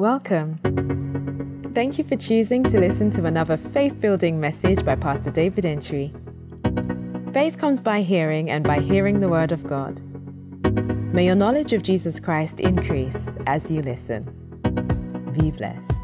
[0.00, 1.72] Welcome.
[1.74, 6.14] Thank you for choosing to listen to another faith building message by Pastor David Entry.
[7.34, 10.00] Faith comes by hearing, and by hearing the Word of God.
[11.12, 14.24] May your knowledge of Jesus Christ increase as you listen.
[15.38, 15.99] Be blessed.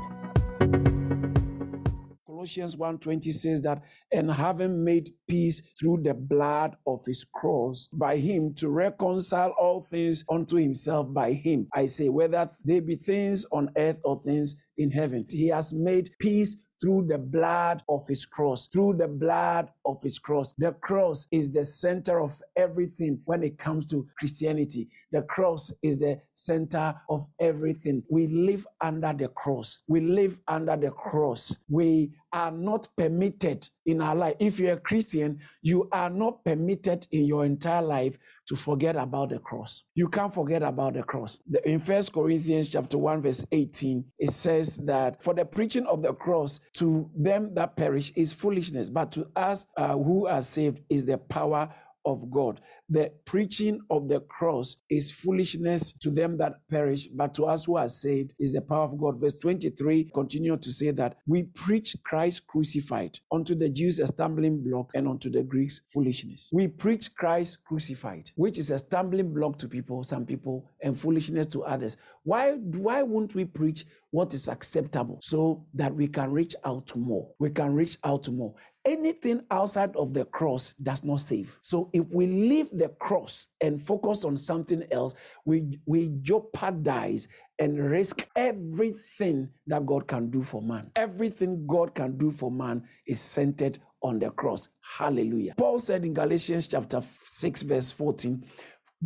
[2.46, 3.82] Colossians 1:20 says that
[4.12, 9.82] and having made peace through the blood of his cross by him to reconcile all
[9.82, 14.54] things unto himself by him I say whether they be things on earth or things
[14.78, 19.70] in heaven he has made peace through the blood of his cross, through the blood
[19.84, 20.52] of his cross.
[20.58, 24.88] The cross is the center of everything when it comes to Christianity.
[25.12, 28.02] The cross is the center of everything.
[28.10, 29.82] We live under the cross.
[29.88, 31.56] We live under the cross.
[31.68, 34.34] We are not permitted in our life.
[34.38, 38.18] If you're a Christian, you are not permitted in your entire life
[38.48, 39.84] to forget about the cross.
[39.94, 41.40] You can't forget about the cross.
[41.64, 46.12] In First Corinthians chapter 1 verse 18, it says that for the preaching of the
[46.12, 51.06] cross to them that perish is foolishness, but to us uh, who are saved is
[51.06, 51.72] the power
[52.06, 52.60] of God.
[52.88, 57.76] The preaching of the cross is foolishness to them that perish, but to us who
[57.76, 59.20] are saved is the power of God.
[59.20, 64.62] Verse 23 continue to say that we preach Christ crucified, unto the Jews a stumbling
[64.62, 66.50] block, and unto the Greeks foolishness.
[66.52, 71.48] We preach Christ crucified, which is a stumbling block to people, some people, and foolishness
[71.48, 71.96] to others.
[72.22, 76.98] Why, why won't we preach what is acceptable so that we can reach out to
[76.98, 77.28] more?
[77.40, 78.54] We can reach out to more
[78.86, 81.58] anything outside of the cross does not save.
[81.60, 87.90] So if we leave the cross and focus on something else, we, we jeopardize and
[87.90, 90.90] risk everything that God can do for man.
[90.96, 94.68] Everything God can do for man is centered on the cross.
[94.80, 95.54] Hallelujah.
[95.56, 98.44] Paul said in Galatians chapter 6, verse 14,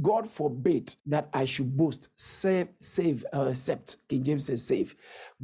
[0.02, 4.94] God forbid that I should boast, save, save, uh, except King James says save.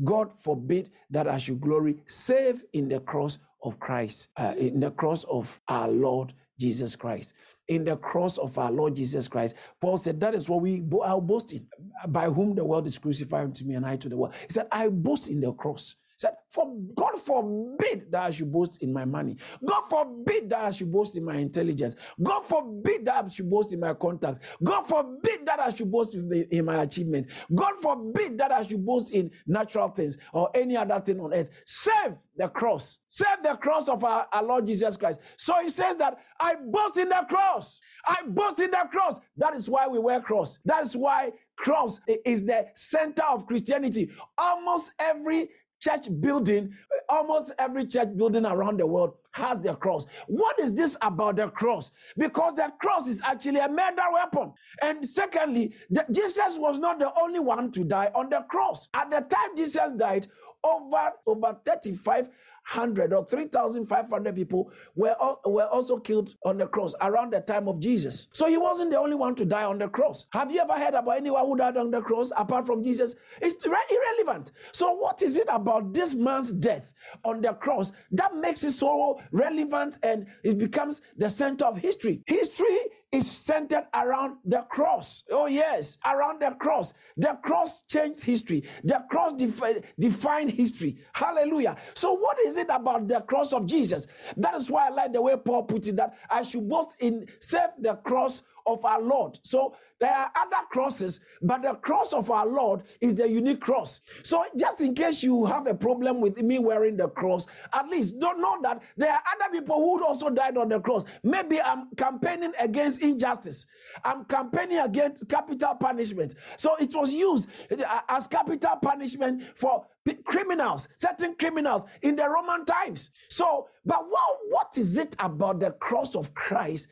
[0.05, 4.93] God forbid that I should glory, save in the cross of Christ, uh, in the
[4.93, 7.35] cross of our Lord Jesus Christ.
[7.69, 9.57] In the cross of our Lord Jesus Christ.
[9.81, 11.67] Paul said, That is what we are boasting,
[12.09, 14.35] by whom the world is crucified to me and I to the world.
[14.41, 18.83] He said, I boast in the cross said, For God forbid that I should boast
[18.83, 19.37] in my money.
[19.65, 21.97] God forbid that I should boast in my intelligence.
[22.23, 24.41] God forbid that I should boast in my contacts.
[24.63, 27.33] God forbid that I should boast in, my achievements.
[27.55, 31.51] God forbid that I should boast in natural things or any other thing on earth.
[31.67, 32.99] Save the cross.
[33.07, 35.21] Save the cross of our, our Lord Jesus Christ.
[35.37, 37.81] So he says that I boast in the cross.
[38.07, 39.21] I boast in the cross.
[39.37, 40.59] That is why we wear cross.
[40.65, 44.11] That is why cross is the center of Christianity.
[44.39, 45.49] Almost every
[45.81, 46.75] church building,
[47.09, 50.07] almost every church building around the world has the cross.
[50.27, 51.93] What is this about the cross?
[52.17, 54.53] Because the cross is actually a murder weapon.
[54.83, 58.89] And secondly, the, Jesus was not the only one to die on the cross.
[58.95, 60.27] At the time Jesus died,
[60.65, 62.29] over over 35
[62.67, 67.79] hundred or 3,500 people were, were also killed on the cross around the time of
[67.79, 68.27] Jesus.
[68.33, 70.27] So he wasn't the only one to die on the cross.
[70.33, 73.15] Have you ever heard about anyone who died on the cross apart from Jesus?
[73.41, 74.51] It's irrelevant.
[74.73, 76.93] So, what is it about this man's death
[77.25, 82.23] on the cross that makes it so relevant and it becomes the center of history?
[82.27, 82.79] History
[83.13, 85.25] is centered around the cross.
[85.31, 86.93] Oh, yes, around the cross.
[87.17, 90.99] The cross changed history, the cross defi- defined history.
[91.15, 91.77] Hallelujah.
[91.95, 94.07] So, what is it about the cross of Jesus?
[94.37, 97.27] That is why I like the way Paul puts it that I should boast in
[97.41, 99.39] save the cross of our Lord.
[99.43, 104.01] So there are other crosses, but the cross of our Lord is the unique cross.
[104.23, 108.19] So just in case you have a problem with me wearing the cross, at least
[108.19, 111.05] don't know that there are other people who also died on the cross.
[111.23, 113.67] Maybe I'm campaigning against injustice.
[114.05, 116.35] I'm campaigning against capital punishment.
[116.57, 119.87] So it was used uh, as capital punishment for
[120.25, 123.11] criminals, certain criminals in the Roman times.
[123.29, 126.89] So, but what, what is it about the cross of Christ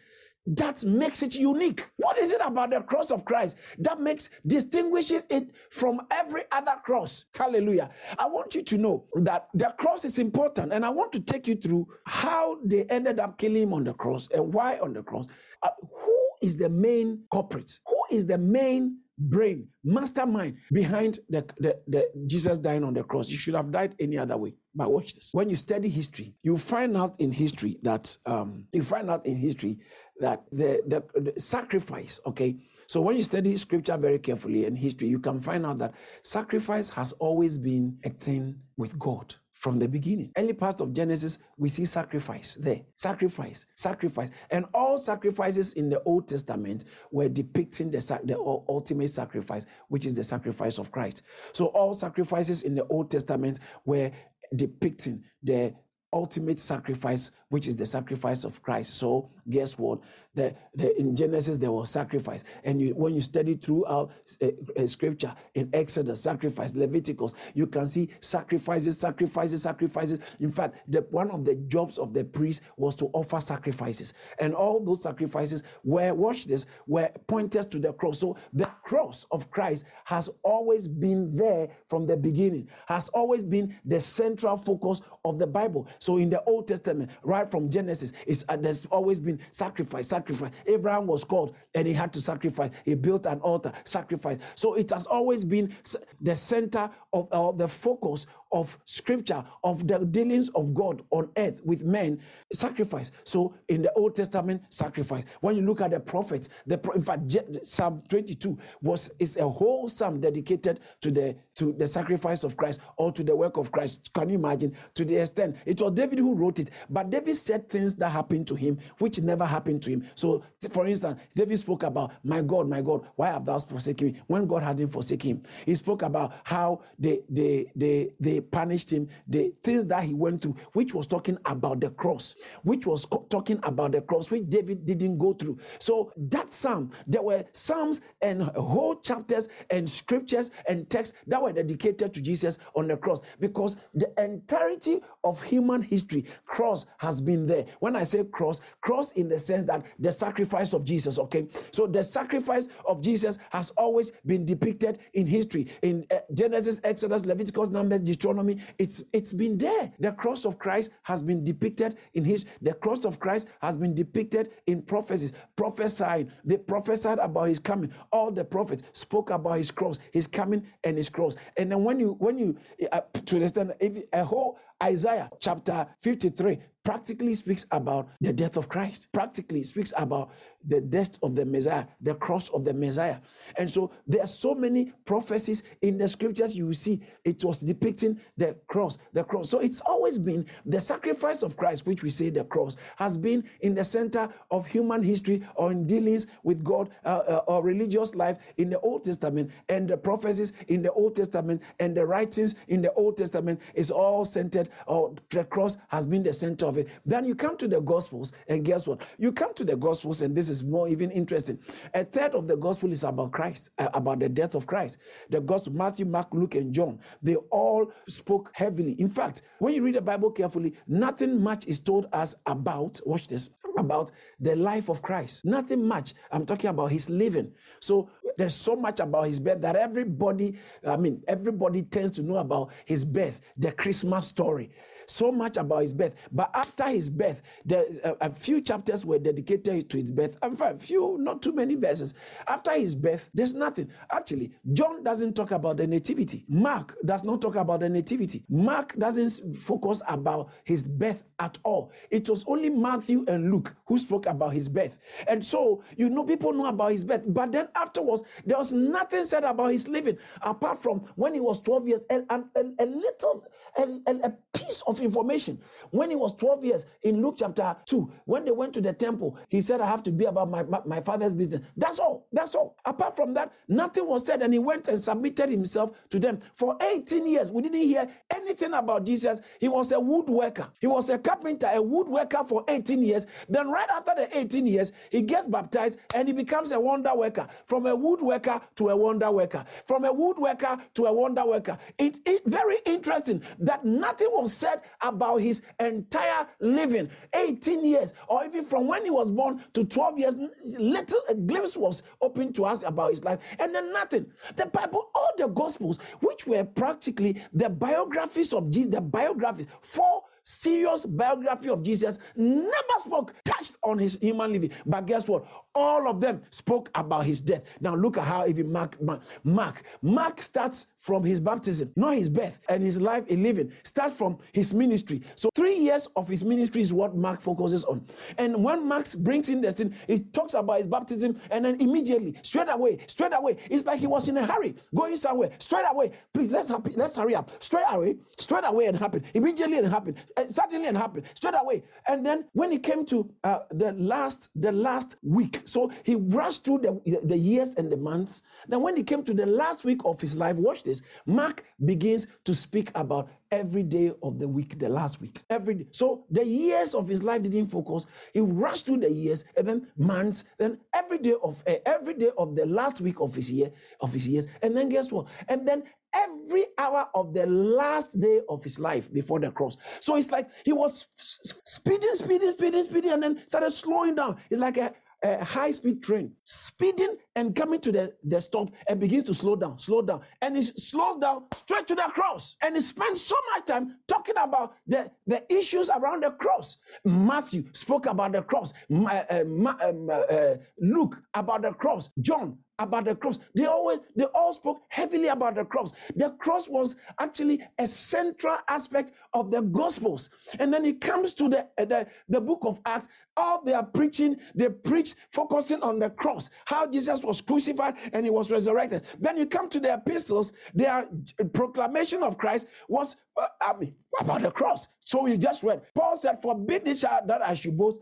[0.47, 1.88] that makes it unique.
[1.97, 6.77] What is it about the cross of Christ that makes distinguishes it from every other
[6.84, 7.26] cross?
[7.35, 7.91] Hallelujah.
[8.19, 11.46] I want you to know that the cross is important and I want to take
[11.46, 15.02] you through how they ended up killing him on the cross and why on the
[15.02, 15.26] cross.
[15.62, 17.81] Uh, who is the main culprit?
[17.87, 23.29] Who is the main brain, mastermind behind the, the, the Jesus dying on the cross.
[23.29, 24.55] You should have died any other way.
[24.75, 25.31] But watch this.
[25.32, 29.37] When you study history, you find out in history that um, you find out in
[29.37, 29.79] history
[30.21, 32.56] that the, the, the sacrifice, okay.
[32.87, 36.91] So when you study scripture very carefully and history, you can find out that sacrifice
[36.91, 39.35] has always been a thing with God.
[39.65, 40.31] from the beginning.
[40.37, 42.82] Early parts of Genesis, we see sacrifice there.
[42.93, 44.31] Sacrifice, sacrifice.
[44.50, 48.37] And all sacrifices in the Old Testament were depicting the, the
[48.69, 51.23] ultimate sacrifice, which is the sacrifice of Christ.
[51.55, 54.11] So all sacrifices in the Old Testament were
[54.56, 55.75] depicting the
[56.12, 58.99] ultimate sacrifice, which is the sacrifice of Christ.
[58.99, 60.01] So, guess what?
[60.35, 62.43] The, the, in Genesis, there was sacrifice.
[62.65, 64.11] And you, when you study throughout
[64.43, 70.19] uh, uh, scripture, in Exodus, sacrifice, Leviticus, you can see sacrifices, sacrifices, sacrifices.
[70.41, 74.15] In fact, the, one of the jobs of the priest was to offer sacrifices.
[74.41, 78.19] And all those sacrifices were, watch this, were pointers to the cross.
[78.19, 83.77] So, the cross of Christ has always been there from the beginning, has always been
[83.85, 85.89] the central focus of the Bible.
[86.01, 90.50] So in the Old Testament, right from Genesis, it's, uh, there's always been sacrifice, sacrifice.
[90.67, 92.70] Abraham was called and he had to sacrifice.
[92.85, 94.38] He built an altar, sacrifice.
[94.55, 95.75] So it has always been
[96.20, 101.61] the center of uh, the focus of scripture, of the dealings of God on earth
[101.65, 102.21] with men,
[102.53, 103.12] sacrifice.
[103.25, 105.25] So in the Old Testament, sacrifice.
[105.41, 107.23] When you look at the prophets, the in fact
[107.62, 112.81] Psalm 22 was is a whole psalm dedicated to the to the sacrifice of Christ
[112.97, 114.12] or to the work of Christ.
[114.15, 114.75] Can you imagine?
[114.95, 118.47] To the extent it was David who wrote it, but David said things that happened
[118.49, 120.05] to him which never happened to him.
[120.15, 124.21] So, for instance, David spoke about, My God, my God, why have thou forsaken me?
[124.29, 129.08] When God hadn't forsaken him, he spoke about how they they they they punished him,
[129.29, 133.58] the things that he went through, which was talking about the cross, which was talking
[133.62, 135.58] about the cross, which David didn't go through.
[135.79, 141.52] So that psalm, there were psalms and whole chapters and scriptures and texts that were
[141.52, 147.46] dedicated to Jesus on the cross because the entirety of human history, cross has been
[147.46, 147.64] there.
[147.81, 151.46] When I say cross, cross in the sense that the sacrifice of Jesus, okay?
[151.70, 155.67] So the sacrifice of Jesus has always been depicted in history.
[155.82, 159.93] In uh, Genesis, Exodus, Leviticus, Numbers, Deuteronomy, it's it's been there.
[160.00, 163.94] The cross of Christ has been depicted in his the cross of Christ has been
[163.94, 166.31] depicted in prophecies, prophesied.
[166.44, 167.93] They prophesied about his coming.
[168.12, 171.37] All the prophets spoke about his cross, his coming and his cross.
[171.59, 172.56] And then when you when you
[172.93, 178.69] uh, to understand if a whole Isaiah chapter 53 practically speaks about the death of
[178.69, 180.31] Christ, practically speaks about
[180.67, 183.19] the death of the Messiah, the cross of the Messiah.
[183.59, 188.21] And so there are so many prophecies in the scriptures you see it was depicting
[188.37, 189.50] the cross, the cross.
[189.50, 193.44] So it's always been the sacrifice of Christ, which we say the cross, has been
[193.61, 198.15] in the center of human history or in dealings with God uh, uh, or religious
[198.15, 202.56] life in the Old Testament and the prophecies in the Old Testament and the writings
[202.69, 206.78] in the Old Testament is all centered or the cross has been the center of
[206.78, 206.88] it.
[207.05, 209.06] Then you come to the Gospels, and guess what?
[209.19, 211.58] You come to the Gospels, and this is more even interesting.
[211.94, 214.99] A third of the Gospel is about Christ, uh, about the death of Christ.
[215.31, 218.93] The Gospel, Matthew, Mark, Luke, and John, they all spoke heavily.
[219.00, 223.28] In fact, when you read the Bible carefully, nothing much is told us about, watch
[223.28, 224.10] this, about
[224.40, 225.44] the life of Christ.
[225.44, 226.14] Nothing much.
[226.31, 227.52] I'm talking about his living.
[227.81, 232.36] So there's so much about his birth that everybody, I mean, everybody tends to know
[232.36, 234.70] about his birth, the Christmas story
[235.06, 236.14] so much about his birth.
[236.32, 240.36] But after his birth, there a, a, few chapters were dedicated to his birth.
[240.42, 242.14] In fact, a few, not too many verses.
[242.48, 243.90] After his birth, there's nothing.
[244.12, 246.44] Actually, John doesn't talk about the nativity.
[246.48, 248.44] Mark does not talk about the nativity.
[248.48, 251.92] Mark doesn't focus about his birth at all.
[252.10, 254.98] It was only Matthew and Luke who spoke about his birth.
[255.28, 257.25] And so, you know, people know about his birth.
[257.26, 261.61] But then afterwards, there was nothing said about his living apart from when he was
[261.61, 263.44] 12 years, old and a, a, a little,
[263.78, 265.58] a, a piece of information.
[265.90, 269.38] When he was 12 years in Luke chapter 2, when they went to the temple,
[269.48, 271.60] he said, I have to be about my, my, my father's business.
[271.76, 272.26] That's all.
[272.32, 272.76] That's all.
[272.84, 274.43] Apart from that, nothing was said.
[274.43, 276.40] And he went and submitted himself to them.
[276.54, 279.40] For 18 years, we didn't hear anything about Jesus.
[279.60, 280.69] He was a woodworker.
[280.81, 283.26] He was a carpenter, a woodworker for 18 years.
[283.48, 287.46] Then, right after the 18 years, he gets baptized and he becomes a wonder worker.
[287.66, 289.64] From a woodworker to a wonder worker.
[289.86, 291.78] From a woodworker to a wonder worker.
[291.98, 298.44] It, it very interesting that nothing was said about his entire living 18 years, or
[298.44, 300.37] even from when he was born to 12 years.
[300.79, 304.27] Little a glimpse was open to us about his life, and then nothing.
[304.56, 310.23] The Bible, all the Gospels, which were practically the biographies of Jesus, the biographies, four
[310.44, 314.70] serious biography of Jesus never spoke, touched on his human living.
[314.86, 315.46] But guess what?
[315.74, 317.65] All of them spoke about his death.
[317.81, 322.29] Now look at how even Mark, Mark, Mark, Mark starts from his baptism, not his
[322.29, 323.72] birth and his life in living.
[323.82, 325.22] Start from his ministry.
[325.34, 328.06] So three years of his ministry is what Mark focuses on.
[328.39, 332.36] And when Mark brings in this thing, he talks about his baptism and then immediately,
[332.43, 336.13] straight away, straight away, it's like he was in a hurry, going somewhere, straight away.
[336.32, 340.15] Please let's happy, let's hurry up, straight away, straight away and happen, immediately and happen,
[340.36, 341.82] uh, suddenly and happen, straight away.
[342.06, 346.64] And then when he came to uh, the last, the last week, so he rushed
[346.64, 348.43] through the, the years and the months.
[348.69, 351.03] Then when he came to the last week of his life, watch this.
[351.26, 355.43] Mark begins to speak about every day of the week, the last week.
[355.50, 355.86] Every day.
[355.93, 358.06] So the years of his life didn't focus.
[358.32, 362.31] He rushed through the years, and then months, then every day of uh, every day
[362.36, 364.48] of the last week of his year, of his years.
[364.62, 365.26] And then guess what?
[365.48, 365.84] And then
[366.15, 369.77] every hour of the last day of his life before the cross.
[370.01, 374.37] So it's like he was speeding, speeding, speeding, speeding, and then started slowing down.
[374.51, 374.93] It's like a,
[375.23, 379.56] a high speed train speeding and coming to the, the stop and begins to slow
[379.56, 380.21] down, slow down.
[380.43, 382.56] And it slows down straight to the cross.
[382.63, 386.77] And he spends so much time talking about the, the issues around the cross.
[387.05, 392.59] Matthew spoke about the cross, uh, uh, um, uh, uh, Luke about the cross, John
[392.78, 393.38] about the cross.
[393.54, 395.93] They always they all spoke heavily about the cross.
[396.16, 400.31] The cross was actually a central aspect of the gospels.
[400.58, 403.08] And then it comes to the, the, the book of Acts.
[403.36, 408.24] All they are preaching, they preach focusing on the cross, how Jesus was crucified and
[408.24, 409.02] he was resurrected.
[409.19, 411.08] Then you come to the epistles, their
[411.52, 414.88] proclamation of Christ was uh, I mean, about the cross.
[415.05, 415.82] So we just read.
[415.94, 418.01] Paul said, Forbid this child that I should boast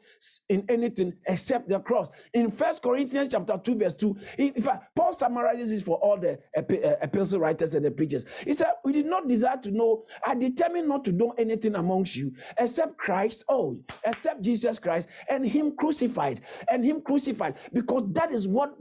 [0.48, 2.10] in anything except the cross.
[2.32, 6.38] In First Corinthians chapter 2, verse 2, if I, Paul summarizes this for all the
[6.56, 6.62] uh,
[7.02, 8.24] epistle writers and the preachers.
[8.44, 12.16] He said, We did not desire to know, I determined not to know anything amongst
[12.16, 16.40] you except Christ, oh, except Jesus Christ and Him crucified.
[16.70, 17.56] And Him crucified.
[17.72, 18.76] Because that is what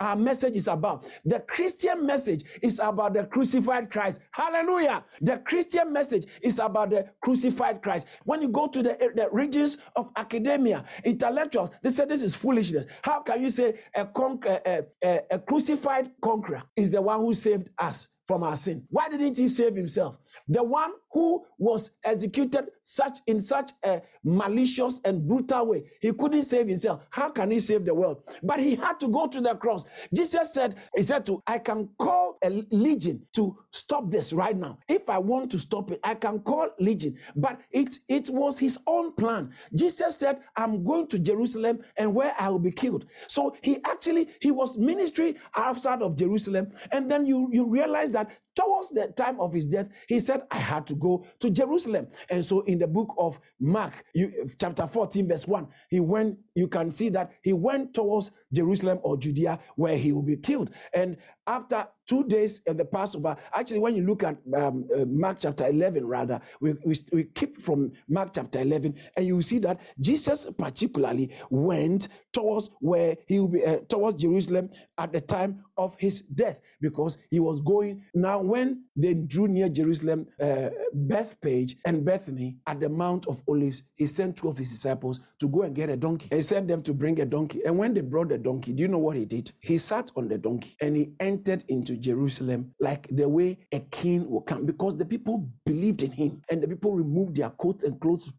[0.00, 1.10] our message is about.
[1.24, 4.20] The Christian message is about the crucified Christ.
[4.32, 5.04] Hallelujah.
[5.20, 8.08] The Christian message is about the crucified Christ.
[8.24, 12.86] When you go to the, the regions of academia, intellectuals, they say this is foolishness.
[13.02, 17.68] How can you say a, a, a, a crucified conqueror is the one who saved
[17.78, 18.08] us?
[18.26, 18.84] From our sin.
[18.90, 20.18] Why didn't he save himself?
[20.48, 26.42] The one who was executed such in such a malicious and brutal way, he couldn't
[26.44, 27.02] save himself.
[27.10, 28.22] How can he save the world?
[28.42, 29.86] But he had to go to the cross.
[30.14, 34.78] Jesus said, He said to, I can call a legion to stop this right now.
[34.88, 37.18] If I want to stop it, I can call legion.
[37.36, 39.52] But it it was his own plan.
[39.74, 43.06] Jesus said, I'm going to Jerusalem and where I will be killed.
[43.28, 48.30] So he actually he was ministry outside of Jerusalem, and then you you realize that
[48.54, 52.08] towards the time of his death, he said, I had to go to Jerusalem.
[52.30, 56.68] And so in the book of Mark, you, chapter 14, verse 1, he went, you
[56.68, 60.70] can see that he went towards Jerusalem or Judea where he will be killed.
[60.94, 65.38] And after two days of the Passover, actually, when you look at um, uh, Mark
[65.40, 69.80] chapter 11, rather, we, we, we keep from Mark chapter 11, and you see that
[70.00, 75.96] Jesus particularly went towards where he will be, uh, towards Jerusalem at the time of
[75.98, 78.02] his death because he was going.
[78.14, 83.82] Now, when they drew near Jerusalem, uh, Bethphage and Bethany at the Mount of Olives,
[83.96, 86.28] he sent two of his disciples to go and get a donkey.
[86.30, 87.62] He sent them to bring a donkey.
[87.64, 89.50] And when they brought the donkey, do you know what he did?
[89.60, 91.31] He sat on the donkey and he entered
[91.68, 96.42] into Jerusalem like the way a king will come because the people believed in him
[96.50, 98.32] and the people removed their coats and clothes,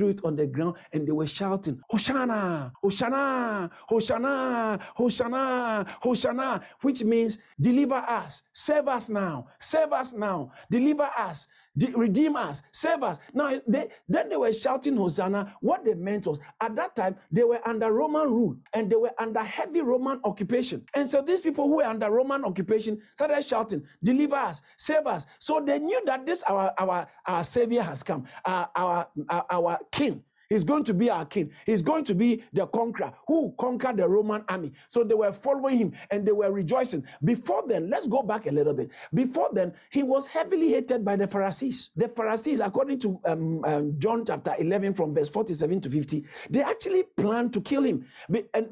[0.00, 7.04] threw it on the ground, and they were shouting, Hosanna, Hosanna, Hosanna, Hosanna, Hosanna, which
[7.04, 13.02] means deliver us, save us now, save us now, deliver us, de- redeem us, save
[13.02, 13.18] us.
[13.34, 15.54] Now, they, then they were shouting Hosanna.
[15.60, 19.12] What they meant was at that time they were under Roman rule and they were
[19.18, 20.82] under heavy Roman occupation.
[20.94, 25.26] And so these people who were under Roman occupation started shouting, Deliver us, save us.
[25.38, 29.78] So they knew that this our our, our Savior has come, uh, our, our, our
[29.92, 31.52] King He's going to be our king.
[31.64, 34.72] He's going to be the conqueror who conquered the Roman army.
[34.88, 37.04] So they were following him and they were rejoicing.
[37.24, 38.90] Before then, let's go back a little bit.
[39.14, 41.90] Before then, he was heavily hated by the Pharisees.
[41.94, 46.62] The Pharisees, according to um, um, John chapter 11, from verse 47 to 50, they
[46.62, 48.04] actually planned to kill him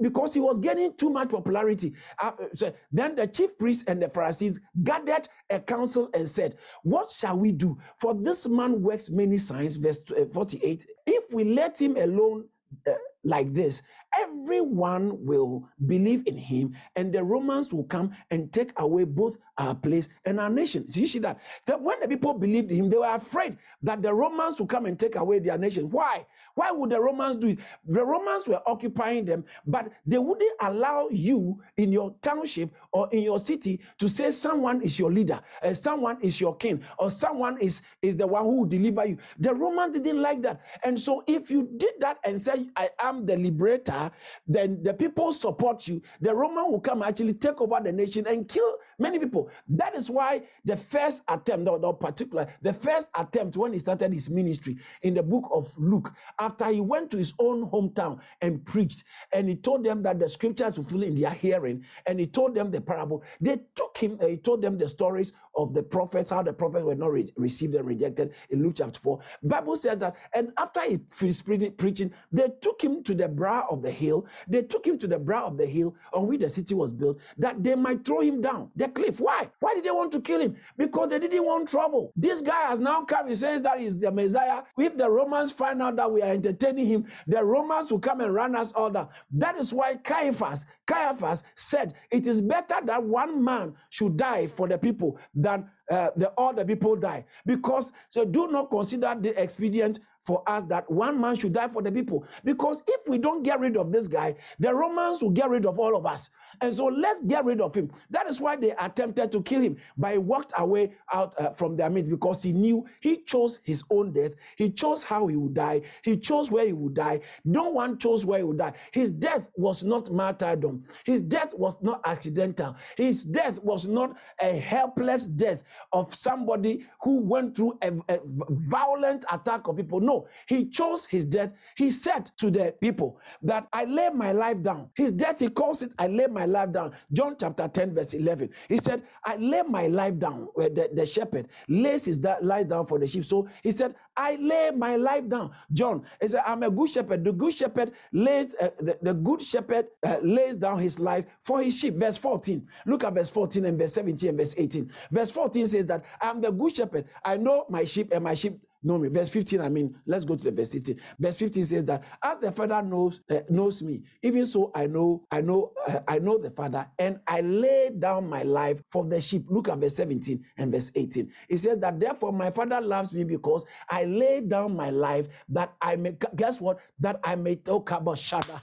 [0.01, 1.95] because he was getting too much popularity.
[2.21, 7.09] Uh, so then the chief priests and the Pharisees gathered a council and said, What
[7.09, 7.79] shall we do?
[7.99, 10.87] For this man works many signs, verse uh, 48.
[11.29, 12.47] If we let him alone,
[12.87, 12.93] uh,
[13.25, 13.83] like this,
[14.19, 19.75] everyone will believe in him, and the Romans will come and take away both our
[19.75, 20.89] place and our nation.
[20.89, 21.41] So you see that?
[21.67, 24.99] That when the people believed him, they were afraid that the Romans will come and
[24.99, 25.91] take away their nation.
[25.91, 26.27] Why?
[26.55, 27.59] Why would the Romans do it?
[27.87, 33.23] The Romans were occupying them, but they wouldn't allow you in your township or in
[33.23, 35.41] your city to say someone is your leader,
[35.73, 39.19] someone is your king, or someone is, is the one who will deliver you.
[39.39, 40.61] The Romans didn't like that.
[40.85, 44.11] And so if you did that and say, I the liberator,
[44.47, 46.03] then the people support you.
[46.21, 49.50] The Roman will come actually take over the nation and kill many people.
[49.69, 54.12] That is why the first attempt, no, no particular, the first attempt when he started
[54.12, 58.65] his ministry in the book of Luke, after he went to his own hometown and
[58.65, 62.55] preached, and he told them that the scriptures fulfill in their hearing, and he told
[62.55, 63.23] them the parable.
[63.41, 66.95] They took him, he told them the stories of the prophets, how the prophets were
[66.95, 69.21] not re- received and rejected in Luke chapter 4.
[69.43, 71.47] Bible says that, and after he finished
[71.77, 74.26] preaching, they took him to the brow of the hill.
[74.47, 77.21] They took him to the brow of the hill on which the city was built,
[77.38, 79.21] that they might throw him down the cliff.
[79.21, 79.50] Why?
[79.61, 80.57] Why did they want to kill him?
[80.76, 82.12] Because they didn't want trouble.
[82.17, 83.28] This guy has now come.
[83.28, 84.62] He says that he's the Messiah.
[84.78, 88.35] If the Romans find out that we are entertaining him, the Romans will come and
[88.35, 89.09] run us all down.
[89.33, 94.69] That is why Caiaphas, Caiaphas said, it is better that one man should die for
[94.69, 97.25] the people than uh, the all the people die.
[97.47, 101.83] Because so do not consider the expedient for us that one man should die for
[101.83, 102.25] the people.
[102.45, 105.79] Because if we don't get rid of this guy, the Romans will get rid of
[105.79, 106.31] all of us.
[106.61, 107.91] And so let's get rid of him.
[108.11, 111.77] That is why they attempted to kill him, but he walked away out uh, from
[111.77, 114.33] their midst because he knew he chose his own death.
[114.57, 115.83] He chose how he would die.
[116.03, 117.21] He chose where he would die.
[117.45, 118.75] No one chose where he would die.
[118.93, 120.85] His death was not martyrdom.
[121.05, 122.77] His death was not accidental.
[122.97, 128.21] His death was not a helpless death of somebody who went through a, a
[128.51, 130.01] violent attack of people.
[130.09, 131.53] No, he chose his death.
[131.77, 134.88] He said to the people that I lay my life down.
[134.95, 136.93] His death, he calls it, I lay my life down.
[137.12, 138.49] John chapter 10, verse 11.
[138.71, 140.49] He said, I lay my life down.
[140.55, 143.27] Where the, the shepherd lays his da- lies down for the sheep.
[143.27, 145.50] So he said, I lay my life down.
[145.75, 147.23] John, he said, I'm a good shepherd.
[147.23, 151.62] The good shepherd lays, uh, the, the, good shepherd uh, lays down his life for
[151.62, 151.97] his sheep.
[151.97, 152.67] Verse 14.
[152.87, 154.91] Look at verse 14 and verse 17 and verse 18.
[155.11, 157.05] Verse 14 says that I'm the good shepherd.
[157.23, 159.09] I know my sheep and my sheep know me.
[159.09, 161.01] Verse 15, I mean, let's go to the verse 15.
[161.19, 165.25] Verse 15 says that as the Father knows uh, knows me, even so I know,
[165.31, 169.21] I know, uh, I know the Father, and I lay down my life for the
[169.21, 169.47] sheep.
[169.49, 171.31] Look at verse 17 and verse 18.
[171.49, 175.75] It says that therefore my Father loves me because I lay down my life that
[175.81, 176.79] I may guess what?
[177.01, 178.61] That I may talk about Shada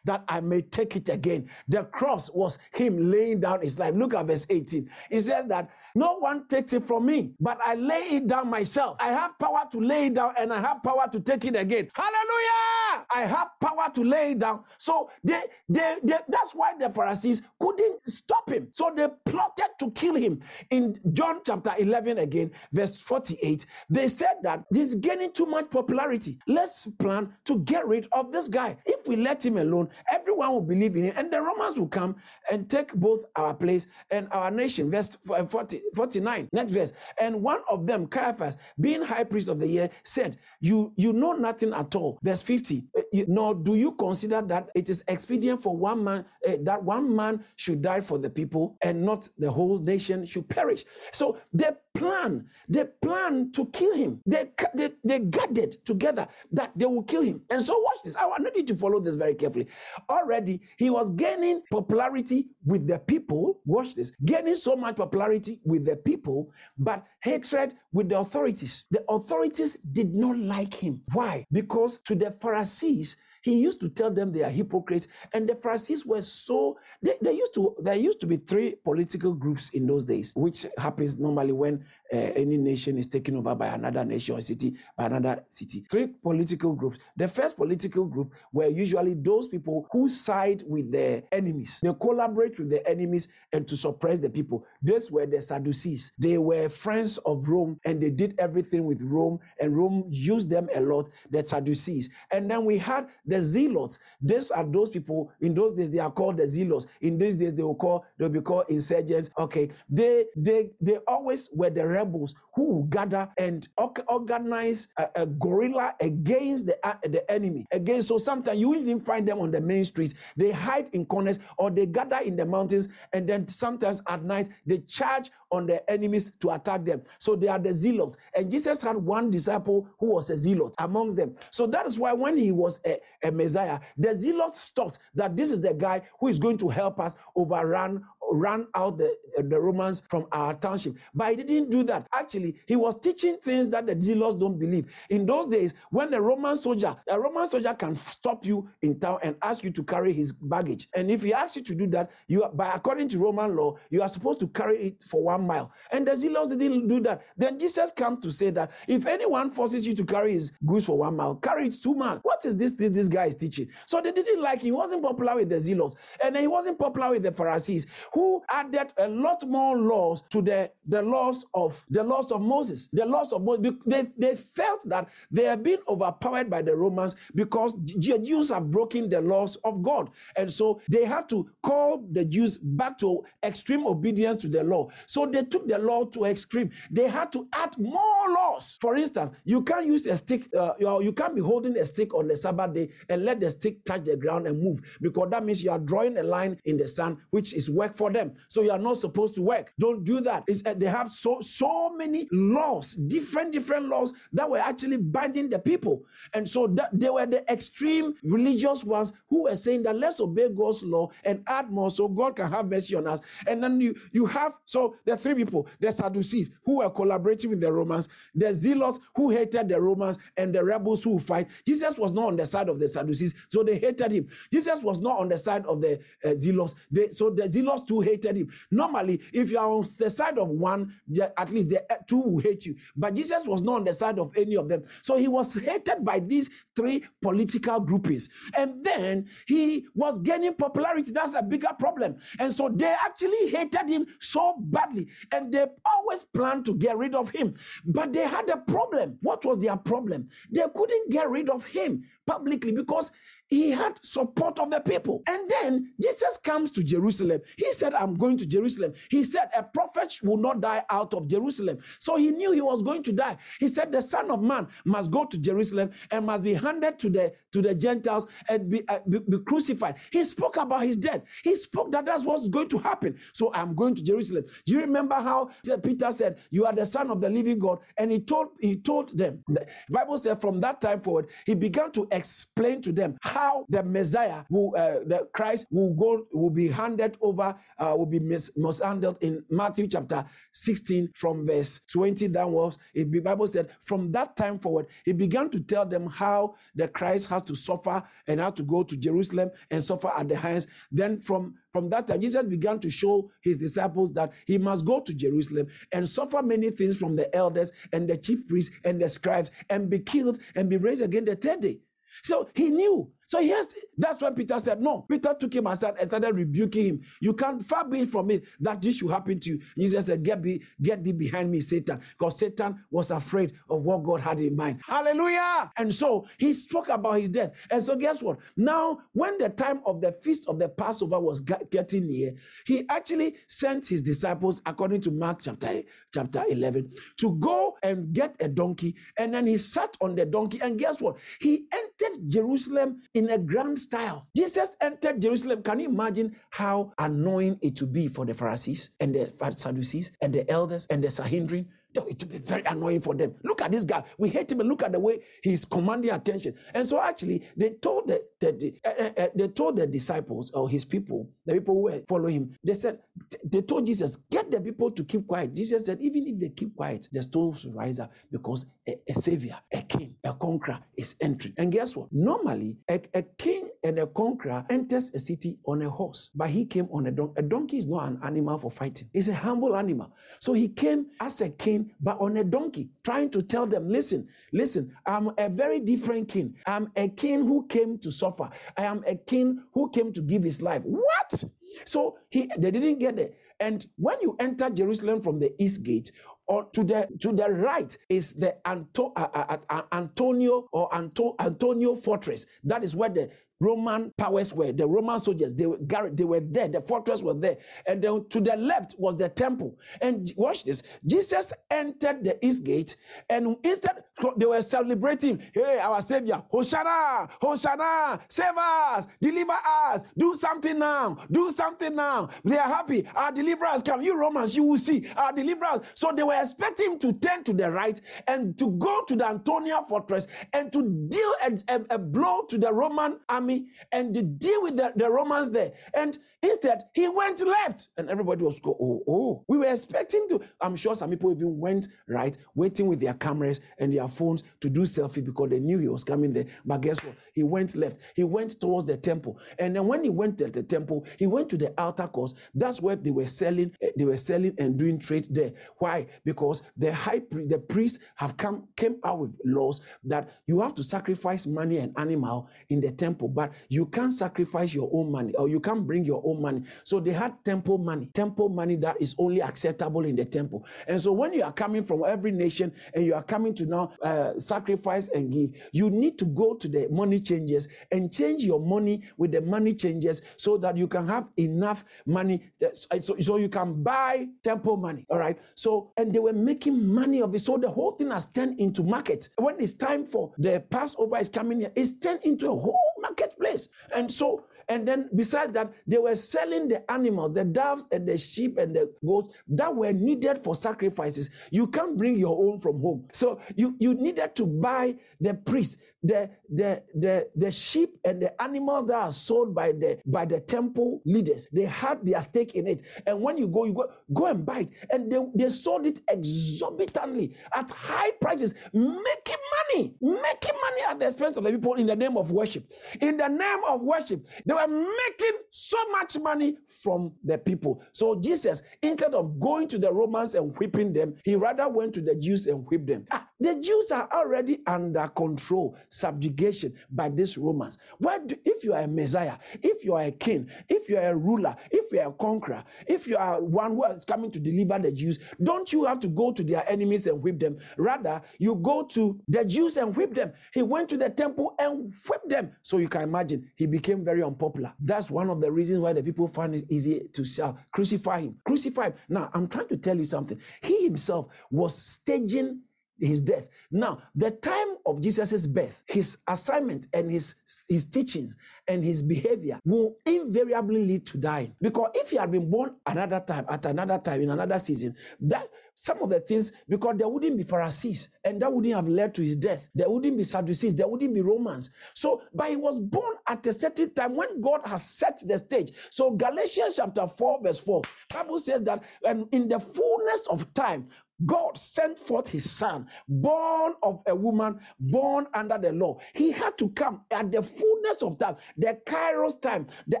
[0.04, 1.48] that I may take it again.
[1.68, 3.94] The cross was him laying down his life.
[3.94, 4.88] Look at verse 18.
[5.10, 8.96] It says that no one takes it from me, but I lay it down myself.
[9.00, 11.88] I have power to lay it down and I have power to take it again.
[11.94, 13.06] Hallelujah!
[13.14, 14.64] I have power to lay it down.
[14.78, 18.68] So they, they, they that's why the Pharisees couldn't stop him.
[18.70, 20.40] So they plotted to kill him.
[20.70, 26.38] In John chapter 11 again, verse 48, they said that he's gaining too much popularity.
[26.46, 28.76] Let's plan to get rid of this guy.
[28.84, 32.16] If we let him alone, everyone will believe in him, and the Romans will come
[32.50, 34.90] and take both our place and our nation.
[34.90, 35.16] Verse
[35.48, 36.92] 40, 49, next verse.
[37.20, 41.32] And one of them, Caiaphas, being high priest of the year, said, You you know
[41.32, 42.18] nothing at all.
[42.22, 46.56] Verse 50, uh, nor do you consider that it is expedient for one man uh,
[46.62, 50.84] that one man should die for the people and not the whole nation should perish.
[51.12, 54.20] So the plan, they plan to kill him.
[54.26, 57.42] They, they, they gathered together that they will kill him.
[57.50, 58.16] And so watch this.
[58.16, 59.68] I want you to follow this very carefully.
[60.08, 63.60] Already, he was gaining popularity with the people.
[63.64, 64.12] Watch this.
[64.24, 68.84] Gaining so much popularity with the people, but hatred with the authorities.
[68.90, 71.02] The authorities did not like him.
[71.12, 71.46] Why?
[71.52, 76.06] Because to the Pharisees, he used to tell them they are hypocrites, and the Pharisees
[76.06, 80.04] were so they, they used to there used to be three political groups in those
[80.04, 84.40] days, which happens normally when uh, any nation is taken over by another nation or
[84.40, 85.84] city by another city.
[85.90, 86.98] Three political groups.
[87.16, 91.80] The first political group were usually those people who side with their enemies.
[91.82, 94.64] They collaborate with their enemies and to suppress the people.
[94.82, 96.12] Those were the Sadducees.
[96.18, 100.68] They were friends of Rome and they did everything with Rome, and Rome used them
[100.74, 101.10] a lot.
[101.30, 103.08] The Sadducees, and then we had
[103.40, 104.00] zealots.
[104.20, 105.30] These are those people.
[105.40, 106.86] In those days, they are called the zealots.
[107.00, 109.30] In these days, they will call they'll be called insurgents.
[109.38, 113.68] Okay, they they they always were the rebels who gather and
[114.08, 117.64] organize a, a guerrilla against the uh, the enemy.
[117.70, 120.14] Again, so sometimes you even find them on the main streets.
[120.36, 124.48] They hide in corners or they gather in the mountains, and then sometimes at night
[124.66, 127.02] they charge on the enemies to attack them.
[127.18, 128.16] So they are the zealots.
[128.34, 131.36] And Jesus had one disciple who was a zealot amongst them.
[131.50, 135.50] So that is why when he was a, a Messiah, the zealots thought that this
[135.50, 140.02] is the guy who is going to help us overrun ran out the, the Romans
[140.08, 140.96] from our township.
[141.14, 142.06] But he didn't do that.
[142.12, 144.92] Actually, he was teaching things that the zealots don't believe.
[145.10, 149.18] In those days, when a Roman soldier, a Roman soldier can stop you in town
[149.22, 150.88] and ask you to carry his baggage.
[150.94, 153.76] And if he asks you to do that, you are, by according to Roman law,
[153.90, 155.72] you are supposed to carry it for one mile.
[155.90, 157.22] And the zealots didn't do that.
[157.36, 160.98] Then Jesus comes to say that if anyone forces you to carry his goods for
[160.98, 162.20] one mile, carry it two miles.
[162.22, 163.68] What is this this guy is teaching?
[163.86, 164.66] So they didn't like him.
[164.66, 165.96] He wasn't popular with the zealots.
[166.24, 170.70] And he wasn't popular with the Pharisees, who added a lot more laws to the,
[170.86, 172.88] the laws of the laws of Moses.
[172.92, 173.74] The laws of Moses.
[173.86, 178.70] They, they felt that they have been overpowered by the Romans because the Jews have
[178.70, 180.10] broken the laws of God.
[180.36, 184.88] And so they had to call the Jews back to extreme obedience to the law.
[185.06, 186.70] So they took the law to extreme.
[186.90, 188.78] They had to add more laws.
[188.80, 192.28] For instance, you can't use a stick, uh, you can't be holding a stick on
[192.28, 195.62] the Sabbath day and let the stick touch the ground and move because that means
[195.62, 198.32] you are drawing a line in the sand, which is work for them.
[198.48, 199.72] So you are not supposed to work.
[199.78, 200.44] Don't do that.
[200.66, 205.58] Uh, they have so so many laws, different different laws that were actually binding the
[205.58, 206.04] people,
[206.34, 210.48] and so that they were the extreme religious ones who were saying that let's obey
[210.48, 213.20] God's law and add more so God can have mercy on us.
[213.46, 217.60] And then you you have so the three people, the Sadducees who were collaborating with
[217.60, 221.48] the Romans, the Zealots who hated the Romans, and the rebels who fight.
[221.66, 224.28] Jesus was not on the side of the Sadducees, so they hated him.
[224.52, 228.00] Jesus was not on the side of the uh, Zealots, they, so the Zealots too
[228.00, 228.50] hated him.
[228.70, 230.94] Normally, if you are on the side of one,
[231.36, 232.74] at least the two will hate you.
[232.96, 234.84] But Jesus was not on the side of any of them.
[235.02, 238.28] So he was hated by these three political groupings.
[238.56, 241.12] And then he was gaining popularity.
[241.12, 242.16] That's a bigger problem.
[242.38, 245.08] And so they actually hated him so badly.
[245.30, 247.54] And they always planned to get rid of him.
[247.84, 249.18] But they had a problem.
[249.22, 250.28] What was their problem?
[250.50, 253.12] They couldn't get rid of him publicly because
[253.52, 255.22] he had support of the people.
[255.28, 257.42] And then Jesus comes to Jerusalem.
[257.58, 258.94] He said, I'm going to Jerusalem.
[259.10, 261.76] He said, A prophet will not die out of Jerusalem.
[262.00, 263.36] So he knew he was going to die.
[263.60, 267.10] He said, The Son of Man must go to Jerusalem and must be handed to
[267.10, 269.96] the to the Gentiles and be, uh, be, be crucified.
[270.10, 271.20] He spoke about his death.
[271.44, 273.18] He spoke that that's what's going to happen.
[273.34, 274.46] So I'm going to Jerusalem.
[274.64, 275.50] Do you remember how
[275.82, 277.80] Peter said, You are the Son of the living God?
[277.98, 279.44] And he told he told them.
[279.46, 283.66] The Bible said from that time forward, he began to explain to them how how
[283.68, 288.20] the Messiah, will, uh, the Christ, will go, will be handed over, uh, will be
[288.20, 292.78] mis- mishandled in Matthew chapter 16 from verse 20 downwards.
[292.94, 297.28] the Bible said, from that time forward, he began to tell them how the Christ
[297.30, 300.68] has to suffer and how to go to Jerusalem and suffer at the hands.
[300.92, 305.00] Then from from that time, Jesus began to show his disciples that he must go
[305.00, 309.08] to Jerusalem and suffer many things from the elders and the chief priests and the
[309.08, 311.80] scribes and be killed and be raised again the third day.
[312.22, 315.06] So he knew so yes, that's when Peter said, No.
[315.08, 317.00] Peter took him aside and started rebuking him.
[317.18, 319.60] You can't far be from me that this should happen to you.
[319.78, 322.02] Jesus said, Get, be, get thee behind me, Satan.
[322.18, 324.82] Because Satan was afraid of what God had in mind.
[324.86, 325.72] Hallelujah.
[325.78, 327.52] And so he spoke about his death.
[327.70, 328.36] And so guess what?
[328.58, 332.34] Now, when the time of the feast of the Passover was getting near,
[332.66, 335.80] he actually sent his disciples, according to Mark chapter,
[336.12, 338.94] chapter 11, to go and get a donkey.
[339.16, 340.60] And then he sat on the donkey.
[340.60, 341.16] And guess what?
[341.40, 344.26] He entered Jerusalem in in a grand style.
[344.36, 345.62] Jesus entered Jerusalem.
[345.62, 350.32] Can you imagine how annoying it would be for the Pharisees and the Sadducees and
[350.32, 351.68] the elders and the Sanhedrin?
[351.94, 353.34] It would be very annoying for them.
[353.44, 354.02] Look at this guy.
[354.18, 356.54] We hate him and look at the way he's commanding attention.
[356.74, 360.68] And so actually, they told the, the, the uh, uh, they told the disciples or
[360.68, 362.98] his people, the people who were following him, they said,
[363.44, 365.54] they told Jesus, get the people to keep quiet.
[365.54, 369.14] Jesus said, even if they keep quiet, the stones will rise up because a, a
[369.14, 371.54] savior, a king, a conqueror is entering.
[371.58, 372.08] And guess what?
[372.12, 376.64] Normally, a, a king and a conqueror enters a city on a horse, but he
[376.64, 377.34] came on a donkey.
[377.38, 379.08] A donkey is not an animal for fighting.
[379.12, 380.14] It's a humble animal.
[380.38, 384.28] So he came as a king but on a donkey, trying to tell them, listen,
[384.52, 386.54] listen, I'm a very different king.
[386.66, 388.50] I'm a king who came to suffer.
[388.76, 390.82] I am a king who came to give his life.
[390.84, 391.44] What?
[391.84, 393.38] So he they didn't get it.
[393.60, 396.12] And when you enter Jerusalem from the east gate,
[396.48, 401.34] or to the to the right is the Anto, uh, uh, uh, Antonia or Anto,
[401.38, 402.46] Antonia fortress.
[402.64, 403.30] That is where the
[403.62, 405.78] Roman powers were, the Roman soldiers, they were,
[406.12, 407.58] they were there, the fortress was there.
[407.86, 409.78] And then to the left was the temple.
[410.02, 412.96] And watch this Jesus entered the east gate,
[413.30, 414.04] and instead
[414.36, 419.52] they were celebrating, hey, our Savior, Hosanna, Hosanna, save us, deliver
[419.92, 422.28] us, do something now, do something now.
[422.44, 423.06] They are happy.
[423.14, 424.02] Our deliverers come.
[424.02, 425.80] You Romans, you will see our deliverers.
[425.94, 429.82] So they were expecting to turn to the right and to go to the Antonia
[429.88, 433.51] fortress and to deal a, a, a blow to the Roman army
[433.90, 435.72] and deal with the, the Romans there.
[435.94, 437.88] And instead, he went left.
[437.96, 439.44] And everybody was go, oh, oh.
[439.48, 443.60] We were expecting to, I'm sure some people even went right, waiting with their cameras
[443.78, 446.46] and their phones to do selfie because they knew he was coming there.
[446.64, 447.16] But guess what?
[447.34, 447.98] He went left.
[448.14, 449.38] He went towards the temple.
[449.58, 452.34] And then when he went to the temple, he went to the outer course.
[452.54, 455.52] That's where they were selling, eh, they were selling and doing trade there.
[455.78, 456.06] Why?
[456.24, 460.74] Because the high priest, the priests have come came out with laws that you have
[460.74, 465.34] to sacrifice money and animal in the temple, but you can't sacrifice your own money
[465.34, 466.62] or you can't bring your own money.
[466.84, 470.66] So they had temple money, temple money that is only acceptable in the temple.
[470.88, 473.92] And so when you are coming from every nation and you are coming to now
[474.02, 478.60] uh, sacrifice and give, you need to go to the money changers and change your
[478.60, 483.36] money with the money changers so that you can have enough money that, so, so
[483.36, 485.06] you can buy temple money.
[485.10, 485.38] All right.
[485.54, 487.40] So and they were making money of it.
[487.40, 489.28] So the whole thing has turned into market.
[489.38, 493.68] When it's time for the Passover is coming here, it's turned into a whole marketplace.
[493.94, 498.18] And so and then besides that, they were selling the animals, the doves and the
[498.18, 501.30] sheep and the goats that were needed for sacrifices.
[501.50, 503.08] You can't bring your own from home.
[503.12, 508.42] So you, you needed to buy the priest, the, the, the, the sheep and the
[508.42, 511.48] animals that are sold by the by the temple leaders.
[511.52, 512.82] They had their stake in it.
[513.06, 514.70] And when you go, you go, go and buy it.
[514.90, 519.42] And they, they sold it exorbitantly at high prices, making
[519.74, 522.70] money, making money at the expense of the people in the name of worship.
[523.00, 527.82] In the name of worship, they were making so much money from the people.
[527.92, 532.00] So Jesus, instead of going to the Romans and whipping them, he rather went to
[532.00, 533.06] the Jews and whipped them.
[533.10, 537.78] Ah, the Jews are already under control, subjugation by these Romans.
[537.98, 541.10] Why do, if you are a Messiah, if you are a king, if you are
[541.10, 544.40] a ruler, if you are a conqueror, if you are one who is coming to
[544.40, 547.58] deliver the Jews, don't you have to go to their enemies and whip them?
[547.76, 550.32] Rather, you go to the Jews and whip them.
[550.54, 552.52] He went to the temple and whipped them.
[552.62, 554.72] So you can imagine he became very unpopular.
[554.80, 558.36] That's one of the reasons why the people find it easy to shout, crucify him,
[558.44, 558.94] crucify him.
[559.10, 560.40] Now, I'm trying to tell you something.
[560.62, 562.62] He himself was staging
[563.06, 563.48] his death.
[563.70, 567.34] Now, the time of Jesus' birth, his assignment and his,
[567.68, 568.36] his teachings
[568.68, 571.54] and his behavior will invariably lead to dying.
[571.60, 575.48] Because if he had been born another time, at another time, in another season, that
[575.74, 579.22] some of the things, because there wouldn't be Pharisees, and that wouldn't have led to
[579.22, 579.68] his death.
[579.74, 581.70] There wouldn't be Sadducees, there wouldn't be Romans.
[581.94, 585.72] So, but he was born at a certain time when God has set the stage.
[585.90, 590.88] So Galatians chapter 4, verse 4, Bible says that and in the fullness of time,
[591.26, 595.98] God sent forth his son, born of a woman, born under the law.
[596.14, 600.00] He had to come at the fullness of time, the kairos time, the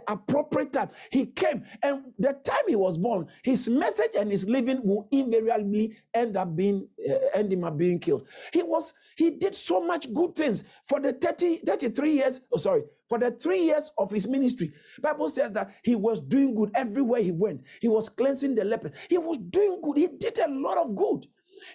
[0.08, 0.90] appropriate time.
[1.10, 5.96] He came, and the time he was born, his message and his living will invariably
[6.14, 8.26] end up being uh, end him up being killed.
[8.52, 12.40] He was he did so much good things for the 30, 33 years.
[12.52, 14.72] Oh, sorry, for the three years of his ministry.
[15.02, 17.60] Bible says that he was doing good everywhere he went.
[17.82, 18.92] He was cleansing the lepers.
[19.10, 19.98] He was doing good.
[19.98, 21.26] He did a lot of good.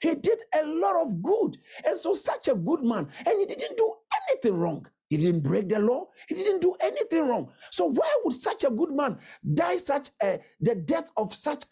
[0.02, 1.60] He did a lot of good.
[1.86, 3.08] And so such a good man.
[3.24, 3.94] And he didn't do
[4.28, 4.88] anything wrong.
[5.10, 6.08] He didn't break the law.
[6.28, 7.52] He didn't do anything wrong.
[7.70, 9.20] So why would such a good man
[9.54, 11.66] die such a, the death of such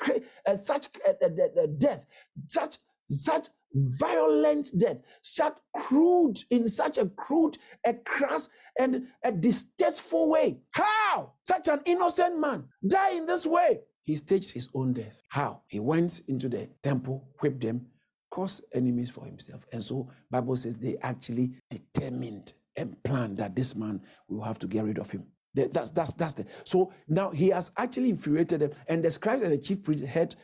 [0.45, 2.05] uh, such uh, death,
[2.49, 2.77] such
[3.09, 10.61] such violent death, such crude, in such a crude, a crass, and a distasteful way.
[10.71, 11.33] How?
[11.43, 13.81] Such an innocent man die in this way.
[14.03, 15.21] He staged his own death.
[15.29, 15.61] How?
[15.67, 17.87] He went into the temple, whipped them,
[18.31, 19.65] caused enemies for himself.
[19.71, 24.67] And so Bible says they actually determined and planned that this man will have to
[24.67, 25.25] get rid of him.
[25.55, 29.53] That's that's that's the so now he has actually infuriated them, and the scribes and
[29.53, 30.35] the chief priests had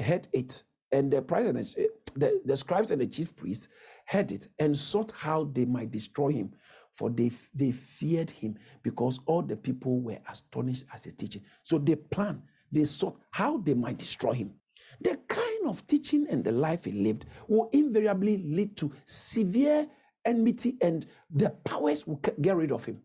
[0.00, 0.64] had it,
[0.94, 1.76] and the president
[2.16, 3.68] the, the scribes and the chief priests
[4.06, 6.52] heard it and sought how they might destroy him.
[6.90, 11.42] For they, they feared him because all the people were astonished at his teaching.
[11.64, 14.54] So they planned, they sought how they might destroy him.
[15.00, 19.88] The kind of teaching and the life he lived will invariably lead to severe
[20.24, 23.00] enmity and the powers will get rid of him.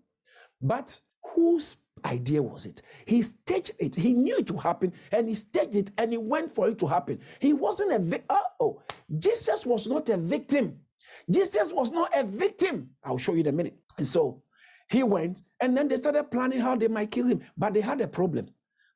[0.62, 1.00] But
[1.34, 2.82] whose idea was it?
[3.06, 3.96] He staged it.
[3.96, 6.88] He knew it would happen and he staged it and he went for it to
[6.88, 7.20] happen.
[7.40, 8.38] He wasn't a victim.
[8.60, 8.82] Oh,
[9.20, 10.80] Jesus was not a victim.
[11.30, 12.90] Jesus was not a victim.
[13.04, 13.78] I'll show you in a minute.
[13.98, 14.44] And so
[14.90, 17.42] He went, and then they started planning how they might kill him.
[17.58, 18.48] But they had a problem.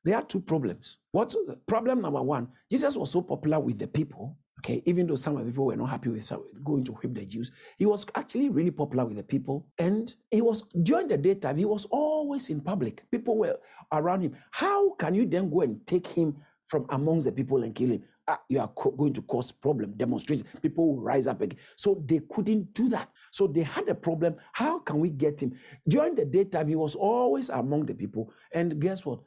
[0.04, 0.98] They had two problems.
[1.12, 1.34] What
[1.66, 2.48] problem number one?
[2.70, 4.36] Jesus was so popular with the people.
[4.64, 6.32] Okay, even though some of the people were not happy with
[6.64, 9.66] going to whip the Jews, he was actually really popular with the people.
[9.78, 13.04] And he was during the daytime, he was always in public.
[13.10, 13.58] People were
[13.92, 14.34] around him.
[14.52, 18.04] How can you then go and take him from amongst the people and kill him?
[18.26, 20.46] ah, you are co- going to cause problem, demonstration.
[20.62, 21.58] People will rise up again.
[21.76, 23.10] So they couldn't do that.
[23.32, 24.36] So they had a problem.
[24.52, 25.58] How can we get him?
[25.86, 28.32] During the daytime, he was always among the people.
[28.54, 29.20] And guess what?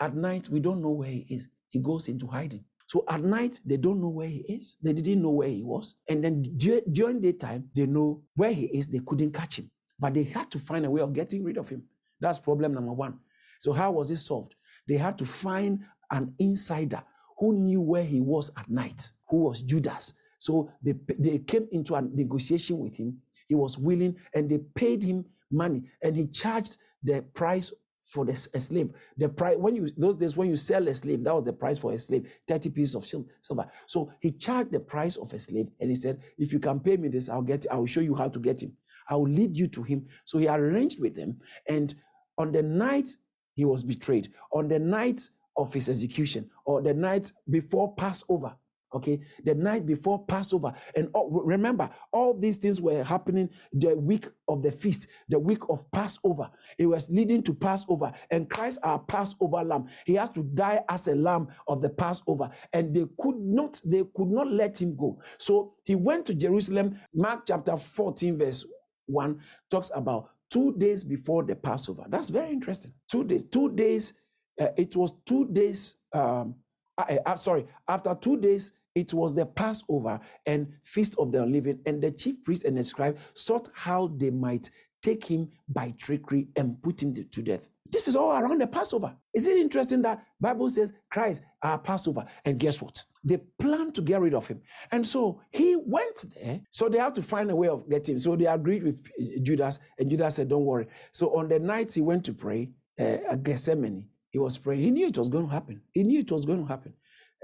[0.00, 1.48] At night, we don't know where he is.
[1.70, 2.64] He goes into hiding.
[2.92, 4.76] So at night, they don't know where he is.
[4.82, 5.96] They didn't know where he was.
[6.10, 8.88] And then during the daytime, they know where he is.
[8.88, 9.70] They couldn't catch him.
[9.98, 11.84] But they had to find a way of getting rid of him.
[12.20, 13.18] That's problem number one.
[13.60, 14.56] So how was it solved?
[14.86, 17.02] They had to find an insider
[17.38, 20.12] who knew where he was at night, who was Judas.
[20.38, 23.16] So they, they came into a negotiation with him.
[23.48, 27.72] He was willing and they paid him money and he charged the price
[28.02, 28.90] for the, a slave.
[29.16, 31.78] The price when you those days when you sell a slave, that was the price
[31.78, 33.70] for a slave, 30 pieces of silver.
[33.86, 36.96] So he charged the price of a slave and he said, If you can pay
[36.96, 38.72] me this, I'll get I will show you how to get him.
[39.08, 40.06] I will lead you to him.
[40.24, 41.38] So he arranged with them.
[41.68, 41.94] And
[42.36, 43.10] on the night
[43.54, 45.20] he was betrayed, on the night
[45.56, 48.56] of his execution or the night before Passover.
[48.94, 50.72] Okay, the night before Passover.
[50.94, 55.60] And all, remember, all these things were happening the week of the feast, the week
[55.68, 56.50] of Passover.
[56.78, 58.12] It was leading to Passover.
[58.30, 62.50] And Christ, our Passover lamb, he has to die as a lamb of the Passover.
[62.72, 65.20] And they could not, they could not let him go.
[65.38, 66.98] So he went to Jerusalem.
[67.14, 68.66] Mark chapter 14, verse
[69.06, 72.04] 1 talks about two days before the Passover.
[72.08, 72.92] That's very interesting.
[73.08, 74.14] Two days, two days
[74.60, 75.96] uh, it was two days.
[76.12, 76.56] Um,
[76.98, 81.80] uh, uh, sorry, after two days, it was the Passover and Feast of the Unleavened,
[81.86, 84.70] and the chief priest and the scribe sought how they might
[85.02, 87.68] take him by trickery and put him to death.
[87.90, 89.14] This is all around the Passover.
[89.34, 92.24] Is it interesting that Bible says Christ our Passover?
[92.46, 93.04] And guess what?
[93.22, 94.62] They planned to get rid of him.
[94.90, 96.62] And so he went there.
[96.70, 98.18] So they had to find a way of getting him.
[98.18, 99.06] So they agreed with
[99.42, 100.86] Judas, and Judas said, Don't worry.
[101.12, 104.80] So on the night he went to pray uh, at Gethsemane, he was praying.
[104.80, 105.82] He knew it was going to happen.
[105.92, 106.94] He knew it was going to happen.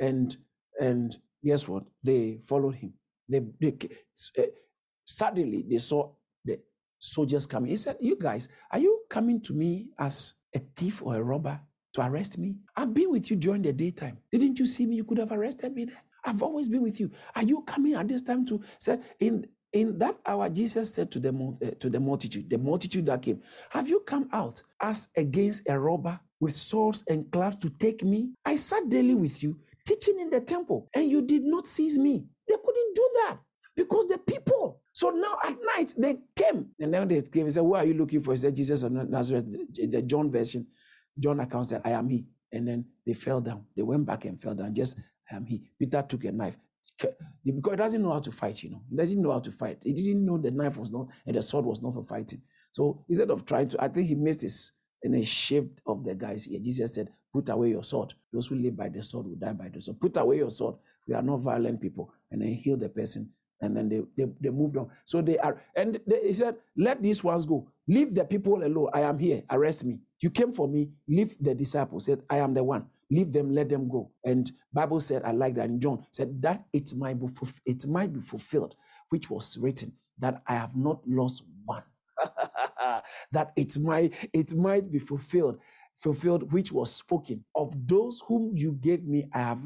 [0.00, 0.34] And
[0.80, 1.84] and guess what?
[2.02, 2.94] They followed him.
[3.28, 3.76] They, they
[4.38, 4.42] uh,
[5.04, 6.10] suddenly they saw
[6.44, 6.60] the
[6.98, 7.70] soldiers coming.
[7.70, 11.60] He said, "You guys, are you coming to me as a thief or a robber
[11.94, 12.56] to arrest me?
[12.76, 14.18] I've been with you during the daytime.
[14.32, 14.96] Didn't you see me?
[14.96, 16.02] You could have arrested me there.
[16.24, 17.10] I've always been with you.
[17.36, 21.20] Are you coming at this time to said in in that hour, Jesus said to
[21.20, 21.28] the,
[21.62, 25.78] uh, to the multitude, the multitude that came, Have you come out as against a
[25.78, 28.30] robber with swords and clubs to take me?
[28.44, 32.26] I sat daily with you, teaching in the temple, and you did not seize me.
[32.46, 33.38] They couldn't do that
[33.74, 34.82] because the people.
[34.92, 37.94] So now at night they came, and then they came and said, "Who are you
[37.94, 40.66] looking for?" He said, "Jesus of Nazareth." The John version,
[41.18, 43.66] John account said, "I am he." And then they fell down.
[43.76, 44.74] They went back and fell down.
[44.74, 44.98] Just
[45.30, 45.62] I am he.
[45.78, 46.56] Peter took a knife
[47.44, 48.62] because he doesn't know how to fight.
[48.62, 49.78] You know, he doesn't know how to fight.
[49.82, 52.42] He didn't know the knife was not and the sword was not for fighting.
[52.72, 54.72] So instead of trying to, I think he missed his
[55.04, 56.60] and he shaved off the guy's ear.
[56.62, 58.14] Jesus said, Put away your sword.
[58.32, 60.00] Those who live by the sword will die by the sword.
[60.00, 60.76] Put away your sword.
[61.08, 62.12] We are not violent people.
[62.30, 63.30] And then heal the person.
[63.62, 64.90] And then they, they, they moved on.
[65.04, 67.70] So they are, and they, he said, Let these ones go.
[67.88, 68.90] Leave the people alone.
[68.94, 69.42] I am here.
[69.50, 70.00] Arrest me.
[70.22, 70.90] You came for me.
[71.08, 72.06] Leave the disciples.
[72.06, 72.86] Said, I am the one.
[73.10, 74.10] Leave them, let them go.
[74.24, 75.66] And Bible said, I like that.
[75.70, 77.26] in John said that it might be
[77.66, 78.76] it might be fulfilled,
[79.10, 81.44] which was written, that I have not lost.
[83.32, 85.58] that it might it might be fulfilled
[85.96, 89.62] fulfilled which was spoken of those whom you gave me i have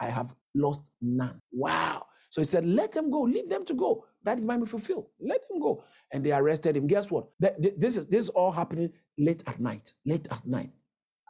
[0.00, 1.40] i have lost none.
[1.52, 2.06] Wow.
[2.30, 3.22] So he said let them go.
[3.22, 4.04] Leave them to go.
[4.24, 5.06] That might be fulfilled.
[5.20, 5.84] Let them go.
[6.12, 6.86] And they arrested him.
[6.86, 7.28] Guess what?
[7.40, 10.70] This is this is all happening late at night late at night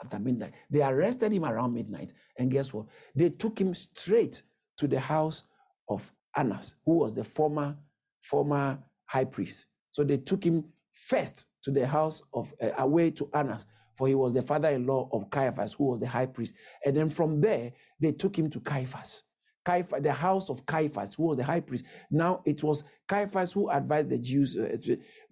[0.03, 0.55] after midnight.
[0.71, 2.13] They arrested him around midnight.
[2.39, 2.87] And guess what?
[3.15, 4.43] They took him straight
[4.79, 5.45] to the house
[5.89, 7.77] of annas who was the former
[8.21, 9.67] former high priest
[9.99, 14.15] so they took him first to the house of uh, away to Annas, for he
[14.15, 16.55] was the father-in-law of Caiaphas, who was the high priest.
[16.87, 19.25] And then from there, they took him to Caiaphas.
[19.65, 21.85] Caiaphas, the house of Caiaphas, who was the high priest.
[22.13, 24.57] Now it was Caiaphas who advised the Jews.
[24.57, 24.77] Uh,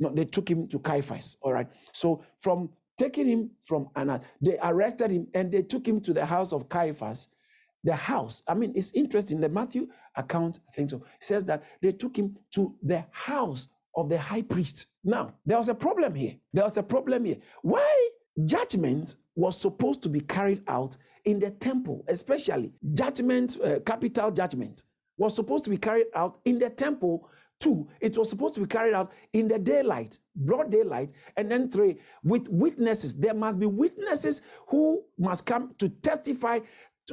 [0.01, 1.37] no, they took him to Caiaphas.
[1.43, 1.69] All right.
[1.93, 6.27] So from taking him from Annas, they arrested him and they took him to the
[6.27, 7.29] house of Caiaphas.
[7.85, 8.43] The house.
[8.49, 9.41] I mean, it's interesting.
[9.41, 14.09] The Matthew account, I think so, says that they took him to the house of
[14.09, 14.87] the high priest.
[15.05, 16.35] Now, there was a problem here.
[16.53, 17.39] There was a problem here.
[17.63, 18.09] Why
[18.45, 24.85] judgment was supposed to be carried out in the temple, especially judgment, uh, capital judgment,
[25.17, 27.29] was supposed to be carried out in the temple
[27.59, 31.13] Two, it was supposed to be carried out in the daylight, broad daylight.
[31.37, 33.17] And then three, with witnesses.
[33.17, 36.61] There must be witnesses who must come to testify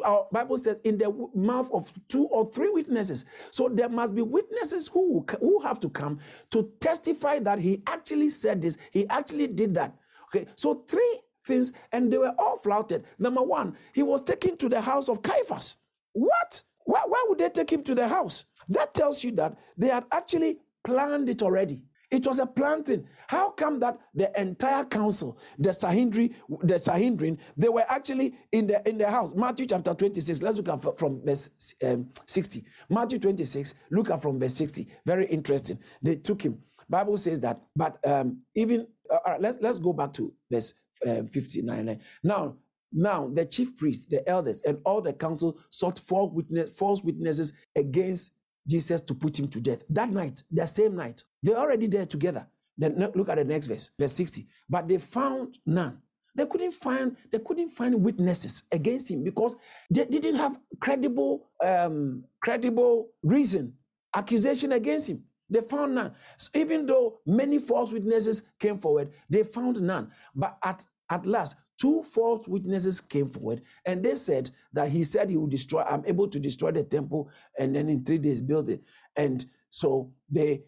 [0.04, 3.26] our Bible says in the mouth of two or three witnesses.
[3.52, 6.20] So there must be witnesses who who have to come
[6.52, 9.96] to testify that he actually said this, he actually did that.
[10.28, 13.06] Okay, so three things, and they were all flouted.
[13.20, 15.78] Number one, he was taken to the house of Caiaphas.
[16.14, 16.64] What?
[16.86, 18.46] Why, why would they take him to the house?
[18.70, 21.82] That tells you that they had actually planned it already.
[22.14, 23.08] It was a planting.
[23.28, 28.88] How come that the entire council, the Sanhedrin, the Sanhedrin, they were actually in the
[28.88, 29.34] in the house?
[29.34, 30.44] Matthew chapter 26.
[30.44, 31.50] Let's look at from verse
[31.84, 32.66] um, 60.
[32.88, 33.74] Matthew 26.
[33.90, 34.88] Look at from verse 60.
[35.08, 35.80] Very interesting.
[36.04, 36.60] They took him.
[36.88, 40.76] Bible says that, but um, even uh, let's let's go back to verse
[41.08, 42.00] uh, 59.
[42.24, 42.58] Now
[42.92, 47.54] now the chief priests, the elders, and all the council sought false, witness, false witnesses
[47.76, 48.34] against
[48.68, 49.84] Jesus to put him to death.
[49.90, 52.48] That night, the same night, they're already there together.
[52.78, 54.48] Then look at the next verse, verse 60.
[54.70, 56.02] But they found none.
[56.36, 59.56] They couldn't find they couldn't find witnesses against him because
[59.92, 63.74] they didn't have credible um, credible reason
[64.16, 65.24] accusation against him.
[65.50, 66.16] They found none.
[66.38, 70.12] So even though many false witnesses came forward, they found none.
[70.34, 75.30] But at at last, two false witnesses came forward and they said that he said
[75.30, 77.30] he would destroy, I'm able to destroy the temple
[77.60, 78.82] and then in three days build it.
[79.18, 80.64] And so they,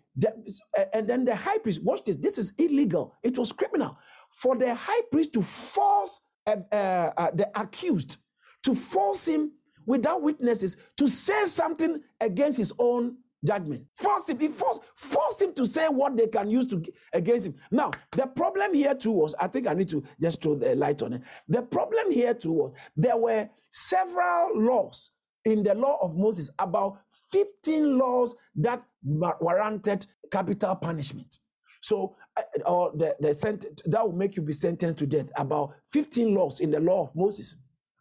[0.93, 3.15] and then the high priest, watch this, this is illegal.
[3.23, 3.97] It was criminal
[4.29, 8.17] for the high priest to force uh, uh, uh, the accused,
[8.63, 9.53] to force him
[9.85, 13.15] without witnesses to say something against his own
[13.45, 13.85] judgment.
[13.93, 14.39] Force him.
[14.39, 16.83] He forced, forced him to say what they can use to
[17.13, 17.55] against him.
[17.71, 21.01] Now, the problem here too was, I think I need to just throw the light
[21.01, 21.21] on it.
[21.47, 25.11] The problem here too was there were several laws
[25.45, 26.99] in the law of Moses, about
[27.31, 31.39] 15 laws that warranted capital punishment.
[31.81, 35.31] So, uh, or the, the sent- that will make you be sentenced to death.
[35.37, 37.57] About 15 laws in the law of Moses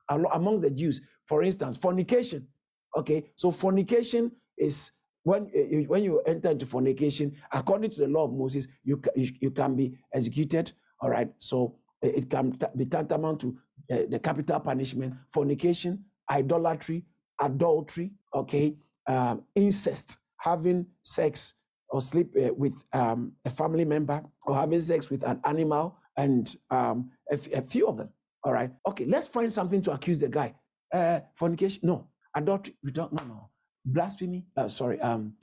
[0.09, 1.03] among the Jews.
[1.27, 2.49] For instance, fornication.
[2.97, 4.93] Okay, so fornication is
[5.25, 9.03] when you, eh, when you enter into fornication, according to the law of Moses, you,
[9.17, 10.73] you, you can be executed.
[11.01, 11.29] All right.
[11.39, 13.59] So eh, it can be tantamount to
[13.91, 17.05] uh, the capital punishment, fornication, idolatry,
[17.41, 21.55] adultery, okay, um, incest, having sex
[21.89, 26.57] or sleep uh, with um, a family member or having sex with an animal, and
[26.71, 28.09] um, a, f- a few of them.
[28.45, 28.71] All right.
[28.87, 29.05] Okay.
[29.05, 30.55] Let's find something to accuse the guy.
[30.93, 31.81] Uh, fornication?
[31.89, 32.09] No.
[32.37, 32.77] Adultery?
[32.85, 33.13] We don't.
[33.13, 33.25] No.
[33.25, 33.51] No
[33.85, 35.35] blasphemy, uh, sorry, um,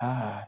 [0.00, 0.42] uh,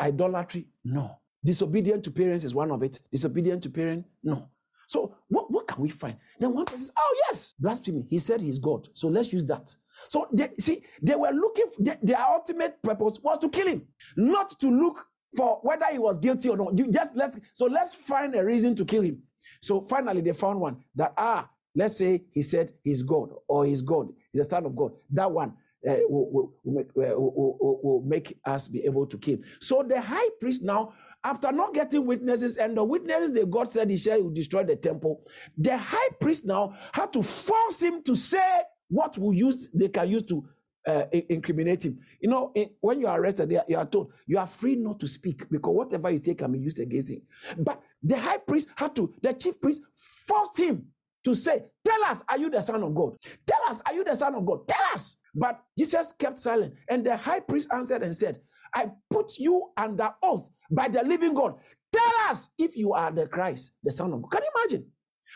[0.00, 1.18] idolatry, no.
[1.44, 3.00] Disobedient to parents is one of it.
[3.12, 4.48] Disobedient to parent, no.
[4.86, 6.16] So what, what can we find?
[6.38, 8.06] Then one person says, oh yes, blasphemy.
[8.08, 8.88] He said he's God.
[8.94, 9.74] So let's use that.
[10.08, 13.86] So they, see, they were looking, for, they, their ultimate purpose was to kill him,
[14.16, 15.06] not to look
[15.36, 16.78] for whether he was guilty or not.
[16.78, 19.22] You just let's so let's find a reason to kill him.
[19.60, 23.82] So finally they found one that ah, let's say he said he's God or he's
[23.82, 24.92] God, he's a son of God.
[25.10, 25.54] That one,
[25.88, 29.38] uh, will, will, will, will, make us be able to kill.
[29.60, 33.90] So the high priest now, after not getting witnesses, and the witnesses that God said
[33.90, 35.22] he shall destroy the temple,
[35.56, 40.08] the high priest now had to force him to say what will use they can
[40.08, 40.46] use to
[40.86, 41.98] uh, incriminate him.
[42.20, 45.00] You know, in, when you are arrested, are, you are told you are free not
[45.00, 47.22] to speak because whatever you say can be used against him.
[47.58, 50.86] But the high priest had to, the chief priest forced him
[51.24, 53.16] to say, Tell us, are you the Son of God?
[53.46, 54.68] Tell us, are you the Son of God?
[54.68, 55.16] Tell us.
[55.34, 56.74] But Jesus kept silent.
[56.88, 58.40] And the high priest answered and said,
[58.74, 61.54] I put you under oath by the living God.
[61.92, 64.30] Tell us if you are the Christ, the Son of God.
[64.30, 64.86] Can you imagine?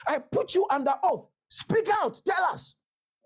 [0.06, 1.28] I put you under oath.
[1.48, 2.20] Speak out.
[2.24, 2.76] Tell us.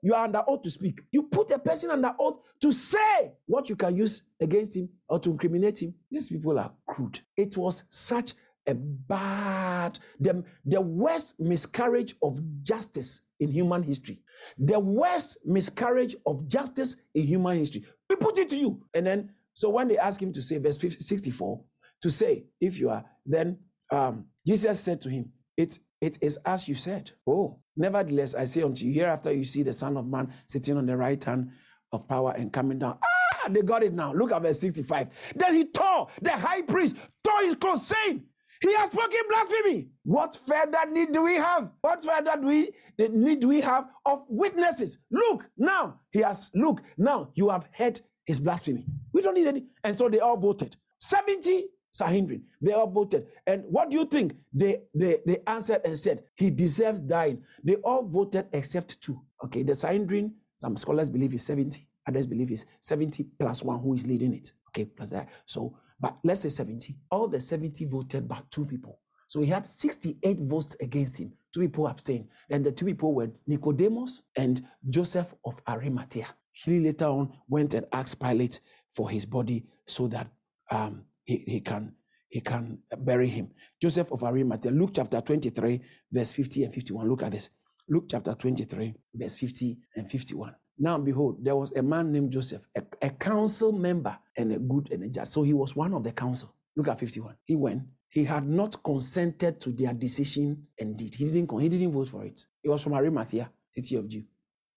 [0.03, 1.01] You are under oath to speak.
[1.13, 5.21] You put a person under oath to say what you can use against him or
[5.21, 5.95] to incriminate him.
[6.11, 7.21] These people are crude.
[7.37, 8.35] It was such
[8.69, 14.23] a bad, the, the worst miscarriage of justice in human history.
[14.59, 17.85] The worst miscarriage of justice in human history.
[18.09, 18.85] We put it to you.
[18.95, 21.63] And then, so when they ask him to say, verse 64,
[22.03, 23.59] to say, if you are, then
[23.91, 27.11] um, Jesus said to him, it, it is as you said.
[27.27, 30.87] Oh, nevertheless, I say unto you, hereafter you see the Son of Man sitting on
[30.87, 31.51] the right hand
[31.93, 32.99] of power and coming down.
[33.03, 34.13] Ah, they got it now.
[34.13, 35.09] Look at verse 65.
[35.37, 38.25] Then he tore, the high priest tore his clothes, saying,
[38.63, 39.89] he has spoken blasphemy.
[40.05, 41.71] What further need do we have?
[41.81, 44.99] What further do we need we have of witnesses?
[45.11, 48.87] Look, now he has look, now you have heard his blasphemy.
[49.13, 49.65] We don't need any.
[49.83, 50.77] And so they all voted.
[50.99, 53.27] 70 Sanhedrin, they all voted.
[53.47, 54.35] And what do you think?
[54.53, 57.43] They, they, they answered and said, he deserves dying.
[57.63, 59.21] They all voted except two.
[59.45, 63.95] Okay, the Sanhedrin, some scholars believe is 70, others believe is 70 plus one who
[63.95, 64.53] is leading it.
[64.69, 65.29] Okay, plus that.
[65.45, 66.97] So, but let's say 70.
[67.11, 68.99] All the 70 voted but two people.
[69.29, 71.33] So he had 68 votes against him.
[71.55, 72.29] Two people abstained.
[72.51, 76.27] And the two people were Nicodemus and Joseph of Arimathea.
[76.53, 80.27] He later on went and asked Pilate for his body so that
[80.71, 81.95] um, he, he can
[82.29, 83.51] he can bury him.
[83.81, 85.81] Joseph of Arimathea, Luke chapter 23,
[86.11, 87.09] verse 50 and 51.
[87.09, 87.51] Look at this.
[87.89, 90.55] Luke chapter 23, verse 50 and 51.
[90.83, 94.91] Now, behold, there was a man named Joseph, a, a council member and a good
[94.91, 95.33] and a just.
[95.33, 96.53] So he was one of the council.
[96.75, 97.37] Look at 51.
[97.45, 97.85] He went.
[98.09, 101.15] He had not consented to their decision and did.
[101.15, 102.45] He didn't, he didn't vote for it.
[102.65, 104.25] He was from Arimathea, city of Jew.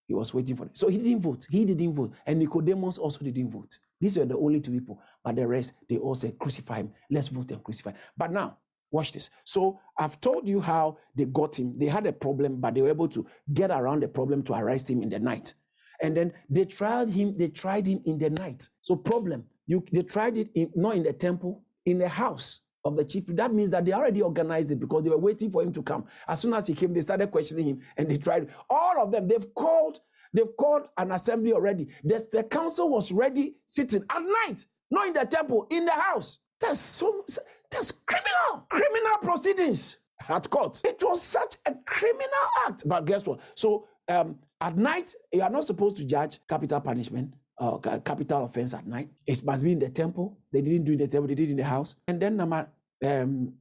[0.08, 0.78] He was waiting for it.
[0.78, 1.48] So he didn't vote.
[1.50, 2.14] He didn't vote.
[2.28, 3.80] And Nicodemus also didn't vote.
[4.00, 5.02] These were the only two people.
[5.24, 6.92] But the rest, they all said, crucify him.
[7.10, 7.94] Let's vote and crucify.
[8.16, 8.60] But now,
[8.92, 9.32] watch this.
[9.44, 11.80] So I've told you how they got him.
[11.80, 14.88] They had a problem, but they were able to get around the problem to arrest
[14.88, 15.56] him in the night.
[16.02, 18.68] And then they tried him, they tried him in the night.
[18.82, 22.96] So problem, you they tried it in, not in the temple, in the house of
[22.96, 23.26] the chief.
[23.28, 26.06] That means that they already organized it because they were waiting for him to come.
[26.28, 28.50] As soon as he came, they started questioning him and they tried.
[28.70, 30.00] All of them, they've called
[30.36, 31.88] They've called an assembly already.
[32.04, 36.40] The, the council was ready sitting at night, not in the temple, in the house.
[36.60, 37.26] That's so
[37.72, 40.82] that's criminal, criminal proceedings at court.
[40.84, 42.84] It was such a criminal act.
[42.86, 43.40] But guess what?
[43.56, 47.34] So um, at night, you are not supposed to judge capital punishment.
[47.58, 49.08] Uh, capital offense at night.
[49.26, 50.38] It must be in the temple.
[50.52, 51.96] They didn't do in the temple, they did in the house.
[52.06, 52.68] And then number
[53.06, 53.54] um,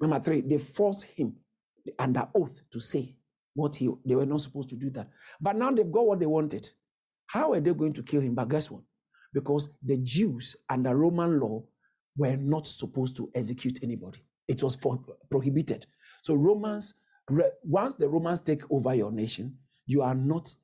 [0.00, 1.36] number three, they forced him
[2.00, 3.14] under oath to say
[3.54, 5.08] what he they were not supposed to do that.
[5.40, 6.68] But now they've got what they wanted.
[7.26, 8.34] How are they going to kill him?
[8.34, 8.82] But guess what?
[9.32, 11.62] Because the Jews under Roman law
[12.16, 14.24] were not supposed to execute anybody.
[14.48, 14.98] It was for,
[15.30, 15.86] prohibited.
[16.22, 16.94] So Romans,
[17.62, 19.56] once the Romans take over your nation,
[19.88, 20.54] you are not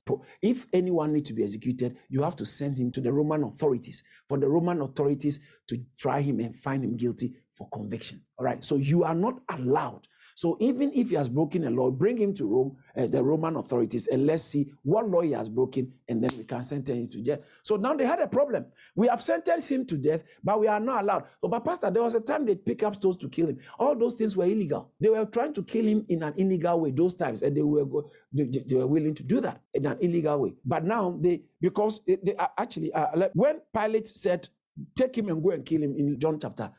[0.43, 4.05] if anyone needs to be executed you have to send him to the roman authorities
[4.29, 8.22] for the roman authorities to try him and find him guilty for conviction.
[8.39, 8.64] All right?
[8.64, 12.35] So you are not allowed so even if he has broken a law, bring him
[12.35, 16.22] to Rome, uh, the Roman authorities, and let's see what law he has broken, and
[16.22, 17.41] then we can sentence him to death.
[17.62, 18.66] So now they had a problem.
[18.97, 21.24] We have sentenced him to death, but we are not allowed.
[21.41, 23.59] So, but Pastor, there was a time they pick up stones to kill him.
[23.78, 24.93] All those things were illegal.
[25.01, 27.85] They were trying to kill him in an illegal way those times, and they were
[27.85, 30.55] go, they, they, were willing to do that in an illegal way.
[30.64, 34.49] But now they because they, they actually uh, when Pilate said,
[34.97, 36.72] "Take him and go and kill him," in John chapter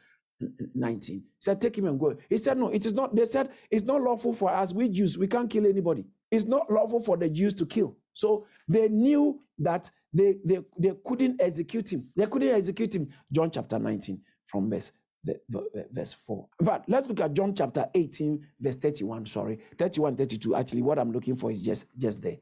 [0.74, 1.16] 19.
[1.16, 2.16] He said, Take him and go.
[2.30, 3.16] He said, No, it is not.
[3.16, 6.06] They said, It's not lawful for us, we Jews, we can't kill anybody.
[6.32, 7.96] It's not lawful for the Jews to kill.
[8.14, 12.08] So they knew that they, they, they couldn't execute him.
[12.16, 13.10] They couldn't execute him.
[13.32, 14.92] John chapter 19, from verse,
[15.24, 16.48] the, uh, verse 4.
[16.60, 19.26] But let's look at John chapter 18, verse 31.
[19.26, 20.56] Sorry, 31, 32.
[20.56, 22.38] Actually, what I'm looking for is just, just there.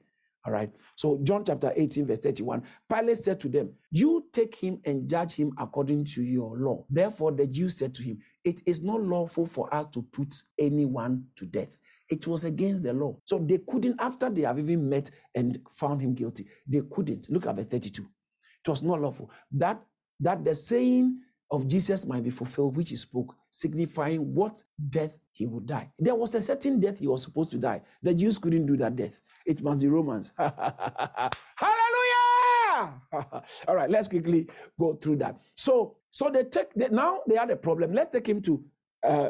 [0.45, 0.69] All right.
[0.95, 2.63] So, John chapter 18, verse 31.
[2.91, 6.85] Pilate said to them, You take him and judge him according to your law.
[6.89, 11.25] Therefore, the Jews said to him, It is not lawful for us to put anyone
[11.37, 11.77] to death.
[12.09, 13.17] It was against the law.
[13.25, 17.29] So, they couldn't, after they have even met and found him guilty, they couldn't.
[17.29, 18.03] Look at verse 32.
[18.03, 19.31] It was not lawful.
[19.51, 19.81] That,
[20.19, 21.19] that the saying
[21.53, 25.91] of Jesus might be fulfilled, which he spoke, signifying what death he would die.
[25.99, 27.83] There was a certain death he was supposed to die.
[28.01, 29.21] The Jews couldn't do that death.
[29.45, 30.31] It must be Romans.
[30.37, 30.55] Hallelujah!
[33.67, 34.49] All right, let's quickly
[34.79, 35.39] go through that.
[35.53, 37.93] So, so they take they, now they had a problem.
[37.93, 38.63] Let's take him to
[39.03, 39.29] uh,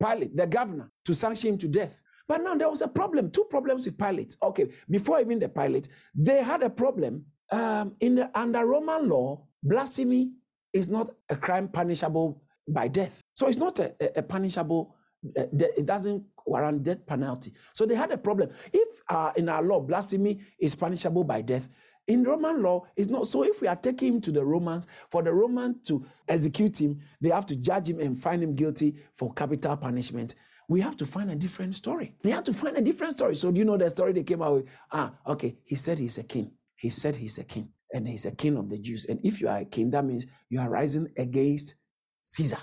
[0.00, 2.00] Pilate, the governor, to sanction him to death.
[2.28, 4.36] But now there was a problem, two problems with Pilate.
[4.44, 7.24] Okay, before even the Pilate, they had a problem.
[7.50, 10.32] Um, in the, under Roman law, blasphemy
[10.74, 13.22] is not a crime punishable by death.
[13.32, 14.94] So it's not a, a, a punishable
[15.38, 17.54] uh, it doesn't warrant death penalty.
[17.72, 18.50] So they had a problem.
[18.72, 21.68] If uh, in our law, blasphemy is punishable by death,
[22.06, 23.26] in Roman law, it's not.
[23.26, 27.00] So if we are taking him to the Romans, for the Roman to execute him,
[27.20, 30.34] they have to judge him and find him guilty for capital punishment.
[30.68, 32.14] We have to find a different story.
[32.22, 33.36] They have to find a different story.
[33.36, 34.66] So do you know the story they came out with?
[34.92, 35.56] Ah, okay.
[35.64, 36.52] He said he's a king.
[36.76, 37.70] He said he's a king.
[37.94, 39.06] And he's a king of the Jews.
[39.06, 41.76] And if you are a king, that means you are rising against
[42.22, 42.58] Caesar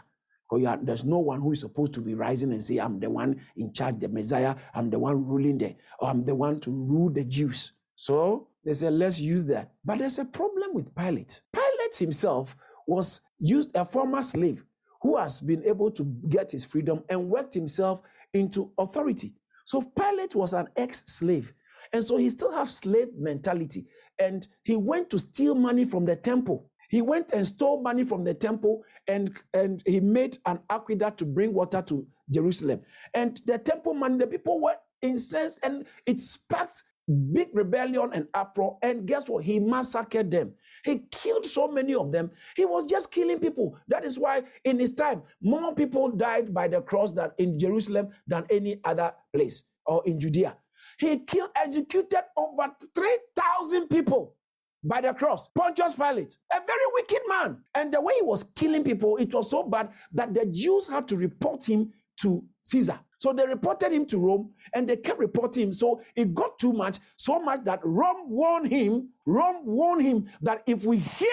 [0.51, 3.39] are, there's no one who is supposed to be rising and say, I'm the one
[3.55, 7.09] in charge, the Messiah, I'm the one ruling there, or I'm the one to rule
[7.09, 7.73] the Jews.
[7.95, 9.71] So they said, let's use that.
[9.85, 11.41] But there's a problem with Pilate.
[11.53, 12.55] Pilate himself
[12.87, 14.63] was used a former slave
[15.01, 18.01] who has been able to get his freedom and worked himself
[18.33, 19.33] into authority.
[19.65, 21.53] So Pilate was an ex-slave.
[21.93, 23.87] And so he still has slave mentality.
[24.19, 26.69] And he went to steal money from the temple.
[26.89, 31.25] He went and stole money from the temple and, and he made an aqueduct to
[31.25, 32.81] bring water to Jerusalem.
[33.13, 36.83] And the temple money, the people were incensed and it sparked
[37.31, 38.77] big rebellion and uproar.
[38.81, 39.43] And guess what?
[39.43, 40.53] He massacred them.
[40.83, 42.31] He killed so many of them.
[42.55, 43.77] He was just killing people.
[43.87, 48.09] That is why in his time, more people died by the cross than in Jerusalem
[48.27, 50.57] than any other place or in Judea.
[51.01, 54.35] He killed, executed over 3,000 people
[54.83, 55.47] by the cross.
[55.49, 57.57] Pontius Pilate, a very wicked man.
[57.73, 61.07] And the way he was killing people, it was so bad that the Jews had
[61.07, 62.99] to report him to Caesar.
[63.17, 65.73] So they reported him to Rome and they kept reporting him.
[65.73, 70.61] So it got too much, so much that Rome warned him, Rome warned him that
[70.67, 71.27] if we hear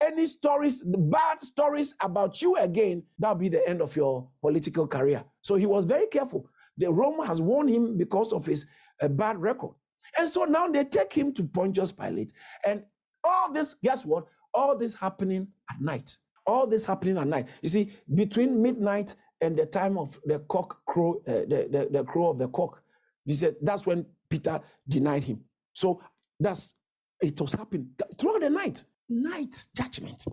[0.00, 5.22] any stories, bad stories about you again, that'll be the end of your political career.
[5.42, 6.48] So he was very careful.
[6.78, 8.66] The Rome has warned him because of his
[9.02, 9.74] uh, bad record.
[10.18, 12.32] And so now they take him to Pontius Pilate.
[12.66, 12.82] And
[13.24, 14.26] all this, guess what?
[14.54, 16.16] All this happening at night.
[16.46, 17.48] All this happening at night.
[17.62, 22.04] You see, between midnight and the time of the cock crow, uh, the, the, the
[22.04, 22.82] crow of the cock,
[23.24, 25.40] he said that's when Peter denied him.
[25.72, 26.02] So
[26.40, 26.74] that's
[27.22, 27.88] it was happening
[28.18, 28.84] throughout the night.
[29.08, 30.24] Night judgment.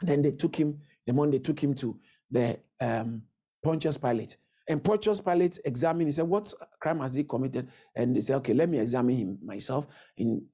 [0.00, 1.98] And then they took him, the morning they took him to
[2.30, 3.22] the um,
[3.62, 4.36] Pontius Pilate.
[4.70, 7.68] And Pontius Pilate examined, he said, What crime has he committed?
[7.96, 9.88] And they said, Okay, let me examine him myself.
[10.16, 10.46] In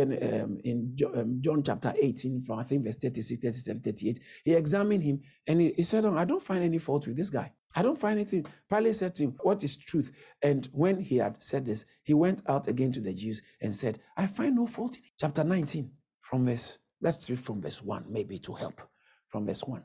[0.00, 5.02] um, in um, John chapter 18, from I think verse 36, 37, 38, he examined
[5.02, 7.52] him and he, he said, oh, I don't find any fault with this guy.
[7.76, 8.46] I don't find anything.
[8.68, 10.10] Pilate said to him, What is truth?
[10.42, 14.00] And when he had said this, he went out again to the Jews and said,
[14.16, 15.10] I find no fault in him.
[15.20, 15.90] Chapter 19,
[16.20, 18.80] from verse, let's read from verse 1, maybe to help.
[19.28, 19.82] From verse 1.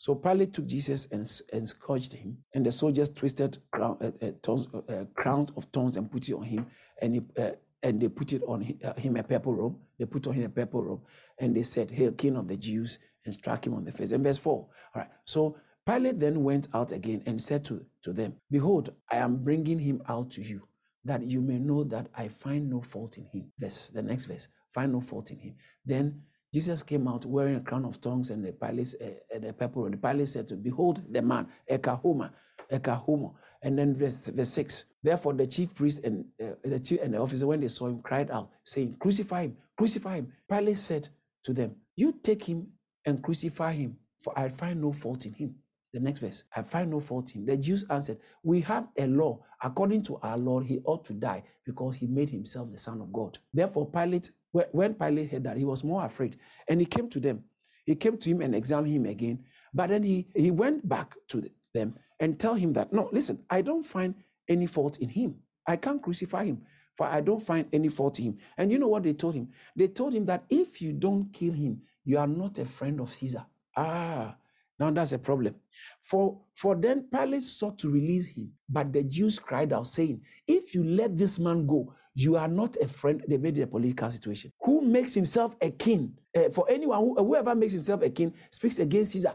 [0.00, 1.20] So Pilate took Jesus and,
[1.52, 5.98] and scourged him, and the soldiers twisted crown, uh, uh, tons, uh, crowns of thorns
[5.98, 6.64] and put it on him,
[7.02, 7.50] and he, uh,
[7.82, 9.76] and they put it on uh, him a purple robe.
[9.98, 11.02] They put on him a purple robe,
[11.38, 14.12] and they said, "Hail, King of the Jews!" and struck him on the face.
[14.12, 14.68] And verse four.
[14.94, 15.10] All right.
[15.26, 19.78] So Pilate then went out again and said to, to them, Behold, I am bringing
[19.78, 20.66] him out to you,
[21.04, 23.52] that you may know that I find no fault in him.
[23.58, 25.56] Verse the next verse, find no fault in him.
[25.84, 26.22] Then
[26.52, 29.92] Jesus came out wearing a crown of thorns and the Pilate, uh, the purple robe.
[29.92, 32.30] The palace said to, Behold the man, Ecce homo,
[32.72, 33.32] Ekahoma.
[33.62, 34.86] And then verse, verse 6.
[35.02, 38.00] Therefore, the chief priest and uh, the chief and the officer, when they saw him,
[38.02, 40.32] cried out, saying, Crucify him, crucify him.
[40.50, 41.08] Pilate said
[41.44, 42.66] to them, You take him
[43.06, 45.54] and crucify him, for I find no fault in him.
[45.92, 47.46] The next verse, I find no fault in him.
[47.46, 49.40] The Jews answered, We have a law.
[49.62, 53.12] According to our law, he ought to die because he made himself the Son of
[53.12, 53.38] God.
[53.52, 56.36] Therefore, Pilate, when Pilate heard that, he was more afraid.
[56.68, 57.44] And he came to them.
[57.84, 59.44] He came to him and examined him again.
[59.72, 63.62] But then he, he went back to them and tell him that, no, listen, I
[63.62, 64.14] don't find
[64.48, 65.36] any fault in him.
[65.66, 66.62] I can't crucify him,
[66.96, 68.38] for I don't find any fault in him.
[68.58, 69.48] And you know what they told him?
[69.76, 73.12] They told him that if you don't kill him, you are not a friend of
[73.14, 73.46] Caesar.
[73.76, 74.36] Ah,
[74.80, 75.54] now that's a problem.
[76.02, 80.74] For, for then Pilate sought to release him, but the Jews cried out, saying, If
[80.74, 83.22] you let this man go, you are not a friend.
[83.28, 84.52] They made it a political situation.
[84.62, 86.14] Who makes himself a king?
[86.34, 89.34] Uh, for anyone, who, whoever makes himself a king speaks against Caesar.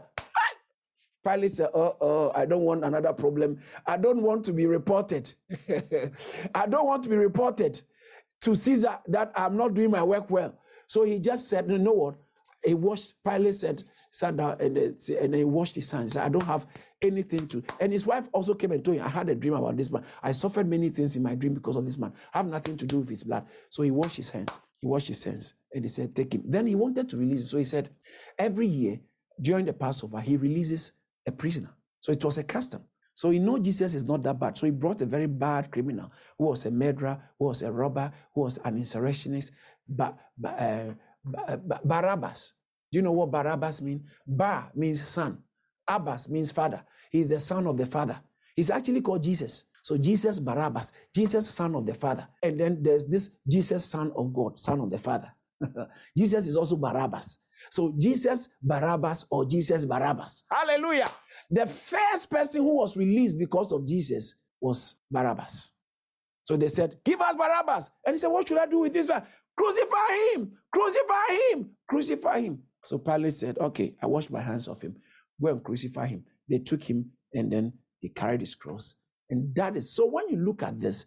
[1.24, 3.58] Pilate said, Oh, oh, I don't want another problem.
[3.86, 5.32] I don't want to be reported.
[6.54, 7.80] I don't want to be reported
[8.40, 10.58] to Caesar that I'm not doing my work well.
[10.88, 12.22] So he just said, You know what?
[12.64, 16.16] He washed, Pilate said, sat down and, and he washed his hands.
[16.16, 16.66] I don't have
[17.02, 17.62] anything to.
[17.80, 20.04] And his wife also came and told him, I had a dream about this man.
[20.22, 22.12] I suffered many things in my dream because of this man.
[22.34, 23.46] I have nothing to do with his blood.
[23.68, 24.60] So he washed his hands.
[24.80, 26.42] He washed his hands and he said, Take him.
[26.46, 27.46] Then he wanted to release him.
[27.46, 27.90] So he said,
[28.38, 29.00] Every year
[29.40, 30.92] during the Passover, he releases
[31.26, 31.70] a prisoner.
[32.00, 32.82] So it was a custom.
[33.14, 34.58] So he know Jesus is not that bad.
[34.58, 38.12] So he brought a very bad criminal who was a murderer, who was a robber,
[38.34, 39.52] who was an insurrectionist,
[39.88, 40.94] but, ba, uh,
[41.84, 42.54] Barabbas.
[42.92, 44.02] Do you know what Barabbas means?
[44.26, 45.42] Bar means son.
[45.88, 46.84] Abbas means father.
[47.10, 48.20] He's the son of the father.
[48.56, 49.66] He's actually called Jesus.
[49.82, 52.26] So Jesus Barabbas, Jesus son of the father.
[52.42, 55.32] And then there's this Jesus son of God, son of the father.
[56.16, 57.38] Jesus is also Barabbas.
[57.70, 60.44] So Jesus Barabbas or Jesus Barabbas.
[60.50, 61.10] Hallelujah.
[61.50, 65.72] The first person who was released because of Jesus was Barabbas.
[66.44, 67.90] So they said, Give us Barabbas.
[68.06, 69.24] And he said, What should I do with this man?
[69.56, 70.52] Crucify him!
[70.72, 71.70] Crucify him!
[71.88, 72.62] Crucify him.
[72.82, 74.96] So Pilate said, Okay, I washed my hands of him.
[75.40, 76.24] Go and crucify him.
[76.48, 78.94] They took him and then he carried his cross.
[79.30, 81.06] And that is so when you look at this,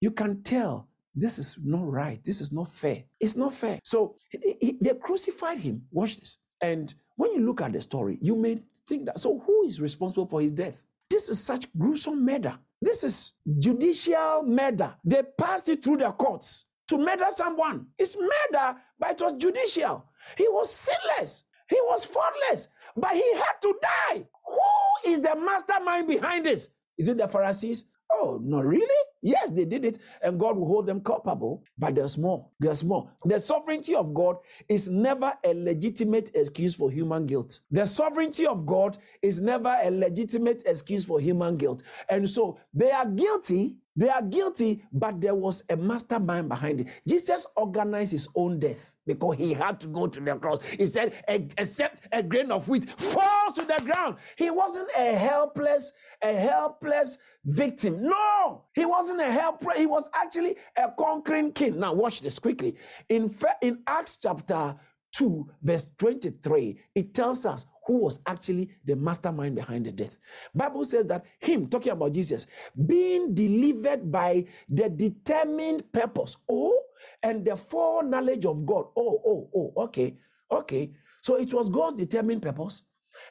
[0.00, 2.24] you can tell this is not right.
[2.24, 3.02] This is not fair.
[3.20, 3.78] It's not fair.
[3.82, 5.82] So he, he, they crucified him.
[5.90, 6.38] Watch this.
[6.62, 9.20] And when you look at the story, you may think that.
[9.20, 10.84] So who is responsible for his death?
[11.10, 12.56] This is such gruesome murder.
[12.80, 14.94] This is judicial murder.
[15.04, 17.86] They passed it through the courts to murder someone.
[17.98, 20.04] It's murder, but it was judicial.
[20.36, 21.44] He was sinless.
[21.68, 24.26] He was faultless, but he had to die.
[24.46, 26.70] Who is the mastermind behind this?
[26.96, 27.90] Is it the Pharisees?
[28.10, 28.86] Oh, no, really?
[29.20, 32.48] Yes, they did it, and God will hold them culpable, but there's more.
[32.58, 33.10] There's more.
[33.26, 37.60] The sovereignty of God is never a legitimate excuse for human guilt.
[37.70, 41.82] The sovereignty of God is never a legitimate excuse for human guilt.
[42.08, 46.86] And so they are guilty, they are guilty, but there was a mastermind behind it.
[47.04, 50.64] Jesus organized his own death because he had to go to the cross.
[50.64, 54.18] He said, except a grain of wheat falls to the ground.
[54.36, 55.92] He wasn't a helpless,
[56.22, 58.04] a helpless victim.
[58.04, 59.72] No, he wasn't a helper.
[59.76, 61.80] He was actually a conquering king.
[61.80, 62.76] Now watch this quickly.
[63.08, 64.76] In, in Acts chapter
[65.14, 70.18] 2, verse 23, it tells us who was actually the mastermind behind the death.
[70.54, 72.46] Bible says that him, talking about Jesus,
[72.86, 76.80] being delivered by the determined purpose, oh,
[77.24, 78.86] and the foreknowledge of God.
[78.96, 80.16] Oh, oh, oh, okay,
[80.52, 80.92] okay.
[81.22, 82.82] So it was God's determined purpose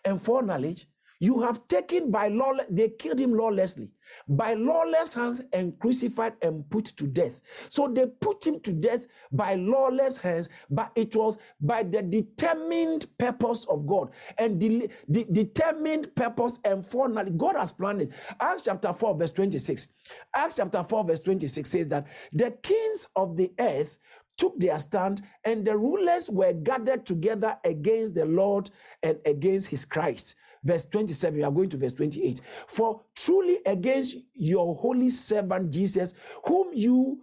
[0.06, 0.88] and foreknowledge
[1.20, 3.90] you have taken by law, they killed him lawlessly,
[4.28, 7.40] by lawless hands and crucified and put to death.
[7.70, 13.08] So they put him to death by lawless hands, but it was by the determined
[13.18, 17.36] purpose of God and the, the determined purpose and foreknowledge.
[17.36, 18.12] God has planned it.
[18.40, 19.90] Acts chapter 4, verse 26.
[20.36, 24.00] Acts chapter 4, verse 26 says that the kings of the earth
[24.38, 28.70] took their stand, and the rulers were gathered together against the Lord
[29.02, 30.36] and against his Christ
[30.68, 32.42] verse 27, we are going to verse 28.
[32.68, 36.14] For truly against your holy servant Jesus,
[36.46, 37.22] whom you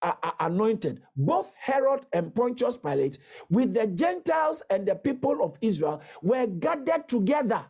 [0.00, 3.18] are anointed, both Herod and Pontius Pilate,
[3.50, 7.64] with the Gentiles and the people of Israel, were gathered together.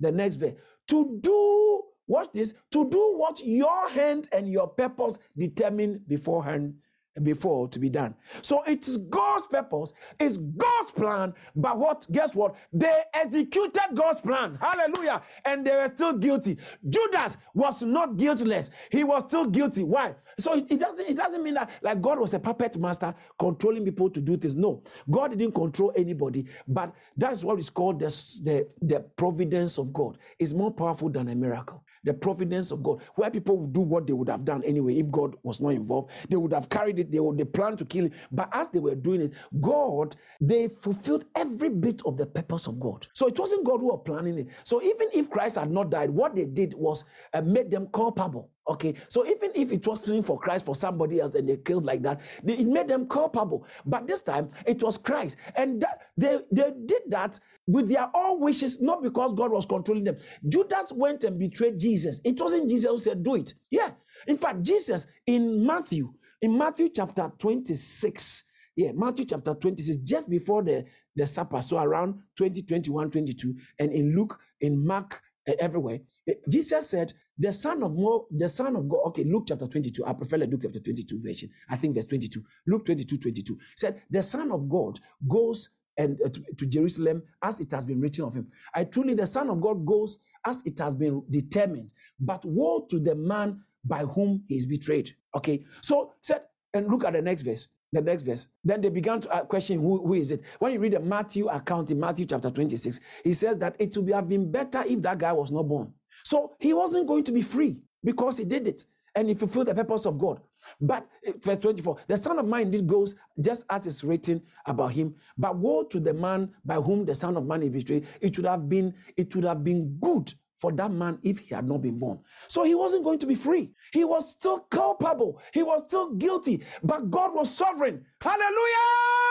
[0.00, 0.54] The next verse
[0.88, 6.74] to do what this to do what your hand and your purpose determined beforehand
[7.22, 8.14] before to be done.
[8.42, 12.56] So it's God's purpose, it's God's plan, but what guess what?
[12.72, 14.56] They executed God's plan.
[14.60, 15.22] Hallelujah.
[15.44, 16.58] And they were still guilty.
[16.88, 18.70] Judas was not guiltless.
[18.90, 19.84] He was still guilty.
[19.84, 20.14] Why?
[20.38, 23.84] So it, it doesn't it doesn't mean that like God was a puppet master controlling
[23.84, 24.54] people to do things.
[24.54, 24.82] No.
[25.10, 28.06] God didn't control anybody, but that's what is called the,
[28.44, 30.18] the, the providence of God.
[30.38, 34.06] It's more powerful than a miracle the providence of God, where people would do what
[34.06, 36.10] they would have done anyway if God was not involved.
[36.28, 38.12] They would have carried it, they would they planned to kill him.
[38.32, 42.80] But as they were doing it, God, they fulfilled every bit of the purpose of
[42.80, 43.06] God.
[43.14, 44.48] So it wasn't God who was planning it.
[44.64, 48.50] So even if Christ had not died, what they did was uh, make them culpable.
[48.68, 52.02] Okay, so even if it was for Christ for somebody else and they killed like
[52.02, 53.66] that, they, it made them culpable.
[53.86, 58.40] But this time it was Christ, and that, they they did that with their own
[58.40, 60.18] wishes, not because God was controlling them.
[60.48, 62.20] Judas went and betrayed Jesus.
[62.24, 63.90] It wasn't Jesus who said, "Do it." Yeah,
[64.28, 66.12] in fact, Jesus in Matthew,
[66.42, 68.44] in Matthew chapter twenty six.
[68.76, 70.84] Yeah, Matthew chapter 26, just before the,
[71.16, 75.20] the supper, so around 20, 21, 22, and in Luke, in Mark,
[75.60, 75.98] everywhere,
[76.28, 79.00] eh, Jesus said, the son of more, the son of God.
[79.08, 80.04] Okay, Luke chapter 22.
[80.04, 81.50] I prefer the Luke chapter 22 version.
[81.70, 82.42] I think verse 22.
[82.66, 87.60] Luke 22, 22 said, The Son of God goes and uh, to, to, Jerusalem as
[87.60, 88.48] it has been written of him.
[88.74, 91.90] I truly, the Son of God goes as it has been determined.
[92.20, 95.14] But woe to the man by whom he is betrayed.
[95.36, 96.42] Okay, so said,
[96.74, 97.70] and look at the next verse.
[97.92, 98.48] The next verse.
[98.64, 100.42] Then they began to question who, who is it.
[100.58, 104.12] When you read the Matthew account in Matthew chapter 26, he says that it would
[104.12, 105.92] have been better if that guy was not born.
[106.24, 109.74] So he wasn't going to be free because he did it and he fulfilled the
[109.74, 110.40] purpose of God.
[110.80, 114.92] But eh, verse 24, the Son of Man indeed goes just as is written about
[114.92, 115.14] him.
[115.36, 118.06] But woe to the man by whom the Son of Man is betrayed.
[118.20, 121.66] It would have been, it would have been good for that man if he had
[121.66, 122.18] not been born.
[122.48, 123.70] So he wasn't going to be free.
[123.92, 125.40] He was still culpable.
[125.52, 126.64] He was still guilty.
[126.82, 128.04] But God was sovereign.
[128.20, 129.27] Hallelujah!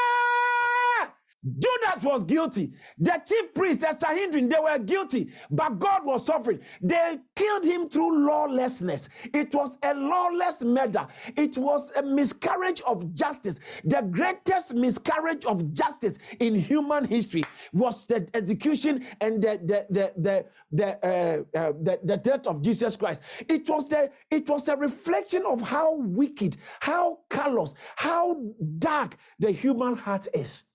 [1.60, 2.74] Judas was guilty.
[2.98, 6.60] The chief priest, the Sanhedrin, they were guilty, but God was suffering.
[6.82, 9.10] They killed him through lawlessness.
[9.34, 11.08] It was a lawless murder.
[11.36, 13.60] It was a miscarriage of justice.
[13.86, 17.43] The greatest miscarriage of justice in human history
[17.74, 22.62] was the execution and the the the the the, uh, uh, the, the death of
[22.62, 23.22] Jesus Christ.
[23.50, 28.38] It was the it was a reflection of how wicked, how callous, how
[28.80, 30.66] dark the human heart is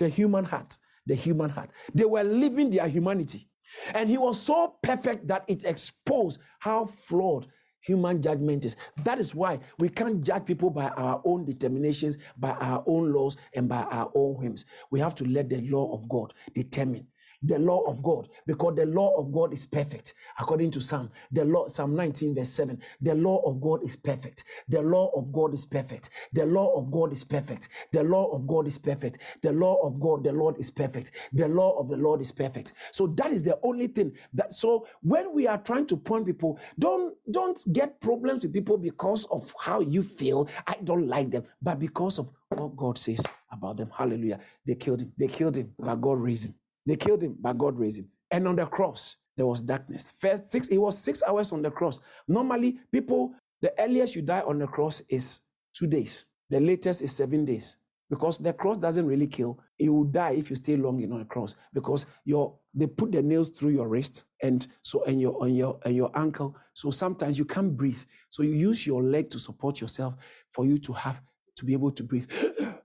[0.00, 0.76] the human heart,
[1.06, 1.70] the human heart.
[1.94, 3.48] They were living their humanity.
[3.94, 7.46] And he was so perfect that it exposed how flawed
[7.82, 8.76] human judgment is.
[9.04, 13.36] That is why we can't judge people by our own determinations, by our own laws,
[13.54, 14.66] and by our own whims.
[14.90, 17.06] We have to let the law of God determine.
[17.42, 20.14] The law of God because the law of God is perfect.
[20.38, 24.44] According to Psalm, the law, Psalm 19, verse 7, the law of God is perfect.
[24.68, 26.10] The law of God is perfect.
[26.32, 27.68] The law of God is perfect.
[27.92, 29.18] The law of God is perfect.
[29.42, 31.12] The law of God, the Lord is perfect.
[31.32, 32.72] The law of the Lord is perfect.
[32.92, 36.58] So that is the only thing that so when we are trying to point people,
[36.78, 40.48] don't don't get problems with people because of how you feel.
[40.66, 43.90] I don't like them, but because of what God says about them.
[43.96, 44.40] Hallelujah.
[44.66, 45.12] They killed him.
[45.18, 46.54] They killed him, but God raised him.
[46.86, 48.08] They killed him, but God raised him.
[48.30, 50.12] And on the cross, there was darkness.
[50.18, 51.98] First six, it was six hours on the cross.
[52.28, 55.40] Normally, people, the earliest you die on the cross is
[55.74, 56.26] two days.
[56.50, 57.76] The latest is seven days.
[58.10, 59.60] Because the cross doesn't really kill.
[59.78, 61.54] You will die if you stay long on the cross.
[61.72, 65.78] Because your they put the nails through your wrist and so and your on your
[65.84, 66.56] and your ankle.
[66.74, 68.00] So sometimes you can't breathe.
[68.28, 70.14] So you use your leg to support yourself
[70.52, 71.22] for you to have
[71.56, 72.28] to be able to breathe.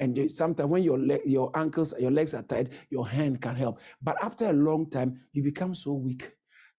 [0.00, 3.80] And sometimes when your leg, your ankles, your legs are tied, your hand can help.
[4.00, 6.30] But after a long time, you become so weak.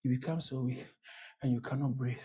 [0.04, 0.86] You become so weak,
[1.44, 2.18] and you cannot breathe.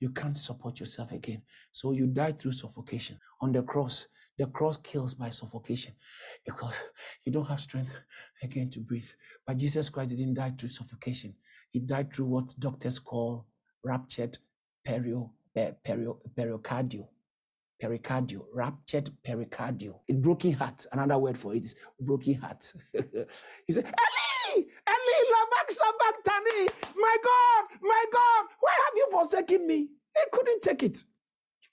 [0.00, 1.42] You can't support yourself again.
[1.72, 3.18] So you die through suffocation.
[3.40, 5.94] On the cross, the cross kills by suffocation
[6.44, 6.74] because
[7.24, 7.94] you don't have strength
[8.42, 9.08] again to breathe.
[9.46, 11.34] But Jesus Christ didn't die through suffocation.
[11.70, 13.46] He died through what doctors call
[13.82, 14.36] ruptured
[14.86, 17.08] perio, perio, pericardial
[17.82, 20.00] pericardial, ruptured pericardial.
[20.08, 20.86] It's broken heart.
[20.92, 22.72] Another word for it is broken heart.
[22.92, 26.68] he said, Eli, Eli, lama sabachthani.
[26.96, 29.76] My God, my God, why have you forsaken me?
[30.16, 31.04] He couldn't take it.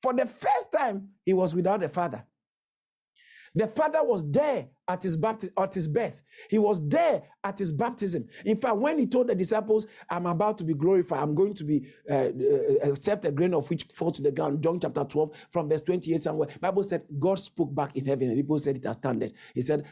[0.02, 2.26] For the first time, he was without a father.
[3.56, 6.24] The father was there at his baptism, at his birth.
[6.50, 8.28] He was there at his baptism.
[8.46, 11.20] In fact, when he told the disciples, "I'm about to be glorified.
[11.22, 14.64] I'm going to be uh, uh, accept a grain of which fall to the ground."
[14.64, 16.50] John chapter 12, from verse 28 somewhere.
[16.60, 19.34] Bible said God spoke back in heaven, and people said it has standard.
[19.54, 19.86] He said,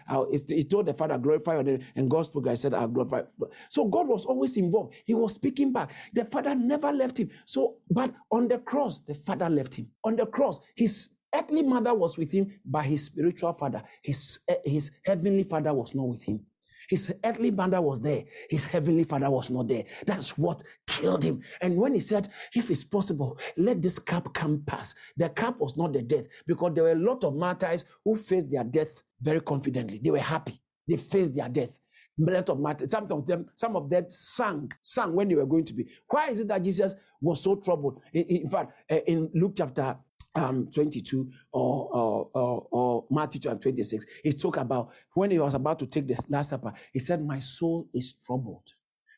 [0.49, 2.47] "He told the Father, glorify your name," and God spoke.
[2.47, 3.23] I said, "I'll glorify."
[3.69, 4.95] So God was always involved.
[5.05, 5.91] He was speaking back.
[6.13, 7.29] The Father never left him.
[7.45, 9.89] So, but on the cross, the Father left him.
[10.03, 14.55] On the cross, his earthly mother was with him, but his spiritual father, his, eh,
[14.65, 16.45] his heavenly father was not with him.
[16.91, 18.25] His earthly mother was there.
[18.49, 19.85] His heavenly father was not there.
[20.05, 21.41] That's what killed him.
[21.61, 24.93] And when he said, if it's possible, let this cup come pass.
[25.15, 28.51] The cup was not the death because there were a lot of martyrs who faced
[28.51, 30.01] their death very confidently.
[30.03, 30.59] They were happy.
[30.85, 31.79] They faced their death.
[32.19, 32.91] A lot of martyrs.
[32.91, 35.87] Some of them, some of them sang, sang when they were going to be.
[36.09, 38.01] Why is it that Jesus was so troubled?
[38.11, 39.97] In, in fact, eh, in Luke chapter
[40.35, 45.79] um, 22 or, or, or, or Matthew 26, he talked about when he was about
[45.79, 48.67] to take the Last Supper, he said, My soul is troubled.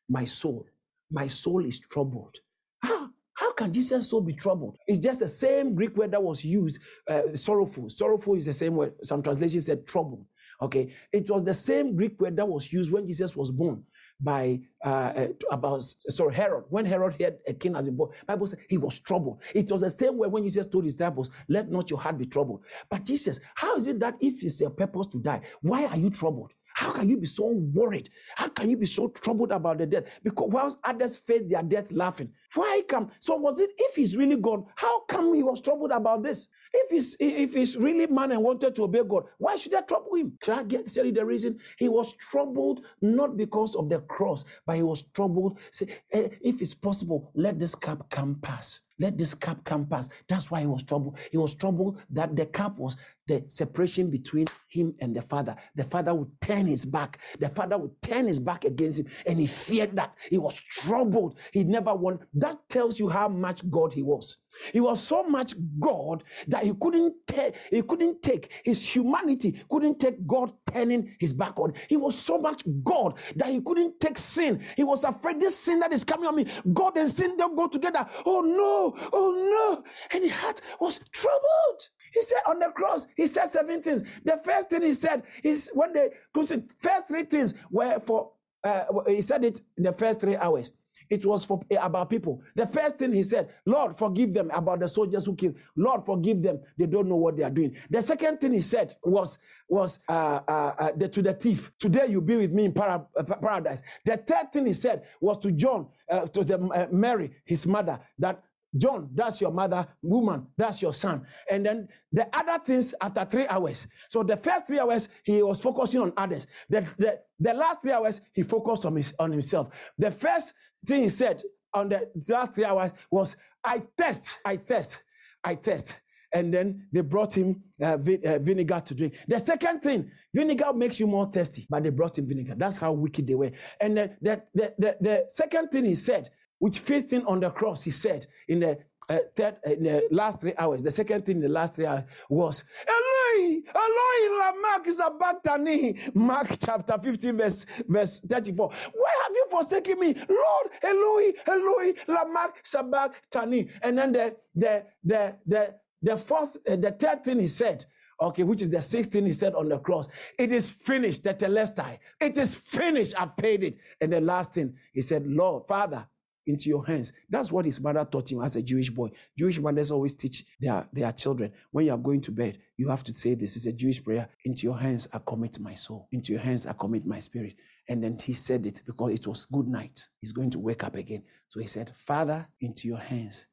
[0.10, 0.66] My soul,
[1.12, 2.38] my soul is troubled.
[2.82, 4.78] How, how can Jesus' soul be troubled?
[4.88, 7.90] It's just the same Greek word that was used, uh, sorrowful.
[7.90, 8.94] Sorrowful is the same word.
[9.04, 10.26] Some translations said troubled.
[10.62, 10.94] Okay.
[11.12, 13.84] It was the same Greek word that was used when Jesus was born
[14.24, 16.66] by uh, uh about sorry Herod.
[16.70, 19.42] When Herod heard a king had been born, Bible said he was troubled.
[19.54, 22.26] It was the same way when Jesus told his disciples, "Let not your heart be
[22.26, 25.98] troubled." But Jesus, how is it that if it's your purpose to die, why are
[25.98, 26.54] you troubled?
[26.76, 28.10] How can you be so worried?
[28.36, 30.20] How can you be so troubled about the death?
[30.24, 33.12] Because whilst others face their death laughing, why come?
[33.20, 34.66] So was it if he's really God?
[34.76, 36.50] How come he was troubled about this?
[36.74, 40.16] If he's if he's really man and wanted to obey God, why should I trouble
[40.16, 40.38] him?
[40.42, 41.60] Can I get tell you the reason?
[41.78, 45.60] He was troubled not because of the cross, but he was troubled.
[45.72, 48.82] Say, eh, if it's possible, let this cup come pass.
[49.00, 50.10] Let this cup come pass.
[50.30, 51.18] That's why he was troubled.
[51.32, 55.56] He was troubled that the cup was the separation between him and the father.
[55.76, 57.20] The father would turn his back.
[57.40, 60.16] The father would turn his back against him, and he feared that.
[60.30, 61.40] He was troubled.
[61.54, 62.20] He never won.
[62.34, 64.38] That tells you how much God he was.
[64.72, 67.56] He was so much God that he couldn't take.
[67.72, 69.64] He couldn't take his humanity.
[69.70, 71.74] Couldn't take God turning his back on.
[71.88, 74.62] He was so much God that he couldn't take sin.
[74.76, 76.46] He was afraid this sin that is coming on me.
[76.74, 78.06] God and sin don't go together.
[78.26, 78.83] Oh no!
[79.12, 79.84] Oh no!
[80.14, 81.90] And his heart was troubled.
[82.14, 84.04] He said on the cross, he said seven things.
[84.24, 88.32] The first thing he said is when they crucified, first three things were for,
[88.64, 90.74] uh, he said it in the first three hours.
[91.10, 92.42] It was for uh, about people.
[92.56, 95.56] The first thing he said, Lord, forgive them about the soldiers who killed.
[95.76, 96.62] Lord, forgive them.
[96.78, 97.76] They don't know what they are doing.
[97.90, 101.72] The second thing he said was was uh, uh, uh the, to the thief.
[101.80, 103.84] Today you'll be with me in para, uh, paradise.
[104.06, 108.44] The third thing he said was to John, uh, to the Mary, his mother, that
[108.78, 109.88] John, that's your mother.
[110.02, 111.26] Woman, that's your son.
[111.50, 113.88] And then the other things after three hours.
[114.10, 116.48] So the first three hours, he was focusing on others.
[116.70, 119.70] The, the, the last three hours, he focused on, his, on himself.
[119.98, 120.54] The first
[120.86, 121.44] thing he said
[121.74, 125.04] on the last three hours was, I test, I test,
[125.44, 126.00] I test.
[126.34, 129.16] and then they brought him uh, vi- uh, vinegar to drink.
[129.28, 132.56] The second thing, vinegar makes you more thirsty, but they brought him vinegar.
[132.58, 133.52] That's how wicked they were.
[133.80, 136.30] And then the, the, the, the second thing he said,
[136.64, 140.40] which fifth thing on the cross, he said in the uh, third, in the last
[140.40, 146.00] three hours, the second thing in the last three hours was, Eloi, Eloi, lama sabachthani.
[146.14, 148.70] Mark chapter 15, verse, verse 34.
[148.70, 150.14] Why have you forsaken me?
[150.14, 153.68] Lord, Eloi, Eloi, lama sabachthani.
[153.82, 157.86] And then the, the, the, the, the fourth, uh, the third thing he said,
[158.22, 160.08] okay, which is the sixth thing he said on the cross.
[160.40, 162.00] It is finished, tetelestai.
[162.22, 163.80] It is finished, I paid it.
[164.00, 166.08] And the last thing, he said, Lord, Father,
[166.48, 167.14] into your hands.
[167.30, 169.10] That's what his mother taught him as a Jewish boy.
[169.38, 173.04] Jewish mothers always teach their, their children when you are going to bed, you have
[173.04, 174.28] to say this is a Jewish prayer.
[174.46, 176.08] Into your hands I commit my soul.
[176.12, 177.56] Into your hands I commit my spirit.
[177.90, 180.08] And then he said it because it was good night.
[180.22, 181.24] He's going to wake up again.
[181.50, 183.48] So he said, Father, into your hands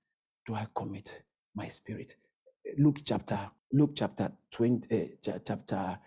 [0.47, 1.22] do I commit
[1.55, 2.14] my spirit.
[2.78, 3.38] Luke chapter,
[3.72, 5.99] Luke chapter 20, uh, chapter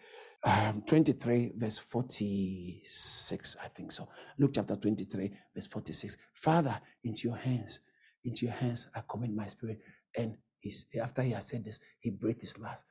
[0.46, 4.10] um, 23, verse 46, I think so.
[4.38, 6.18] Luke chapter 23, verse 46.
[6.34, 7.80] Father, into your hands,
[8.26, 9.80] into your hands, I commit my spirit.
[10.18, 12.86] And he's, after he has said this, he breathed his last.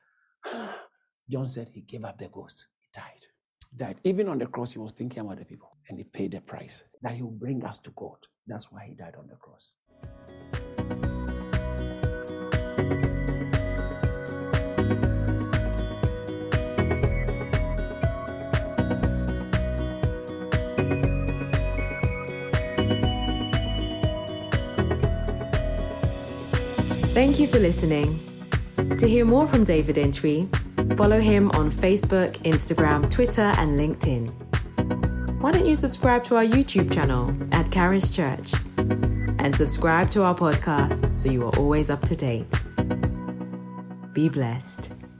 [1.29, 2.67] John said he gave up the ghost.
[2.79, 3.25] He died.
[3.75, 3.99] Died.
[4.03, 6.83] Even on the cross, he was thinking about the people and he paid the price
[7.01, 8.17] that he will bring us to God.
[8.47, 9.75] That's why he died on the cross.
[27.13, 28.19] Thank you for listening.
[28.97, 30.49] To hear more from David Entry,
[30.97, 35.39] follow him on Facebook, Instagram, Twitter, and LinkedIn.
[35.39, 38.53] Why don't you subscribe to our YouTube channel at Caris Church
[39.37, 42.47] and subscribe to our podcast so you are always up to date?
[44.13, 44.91] Be blessed.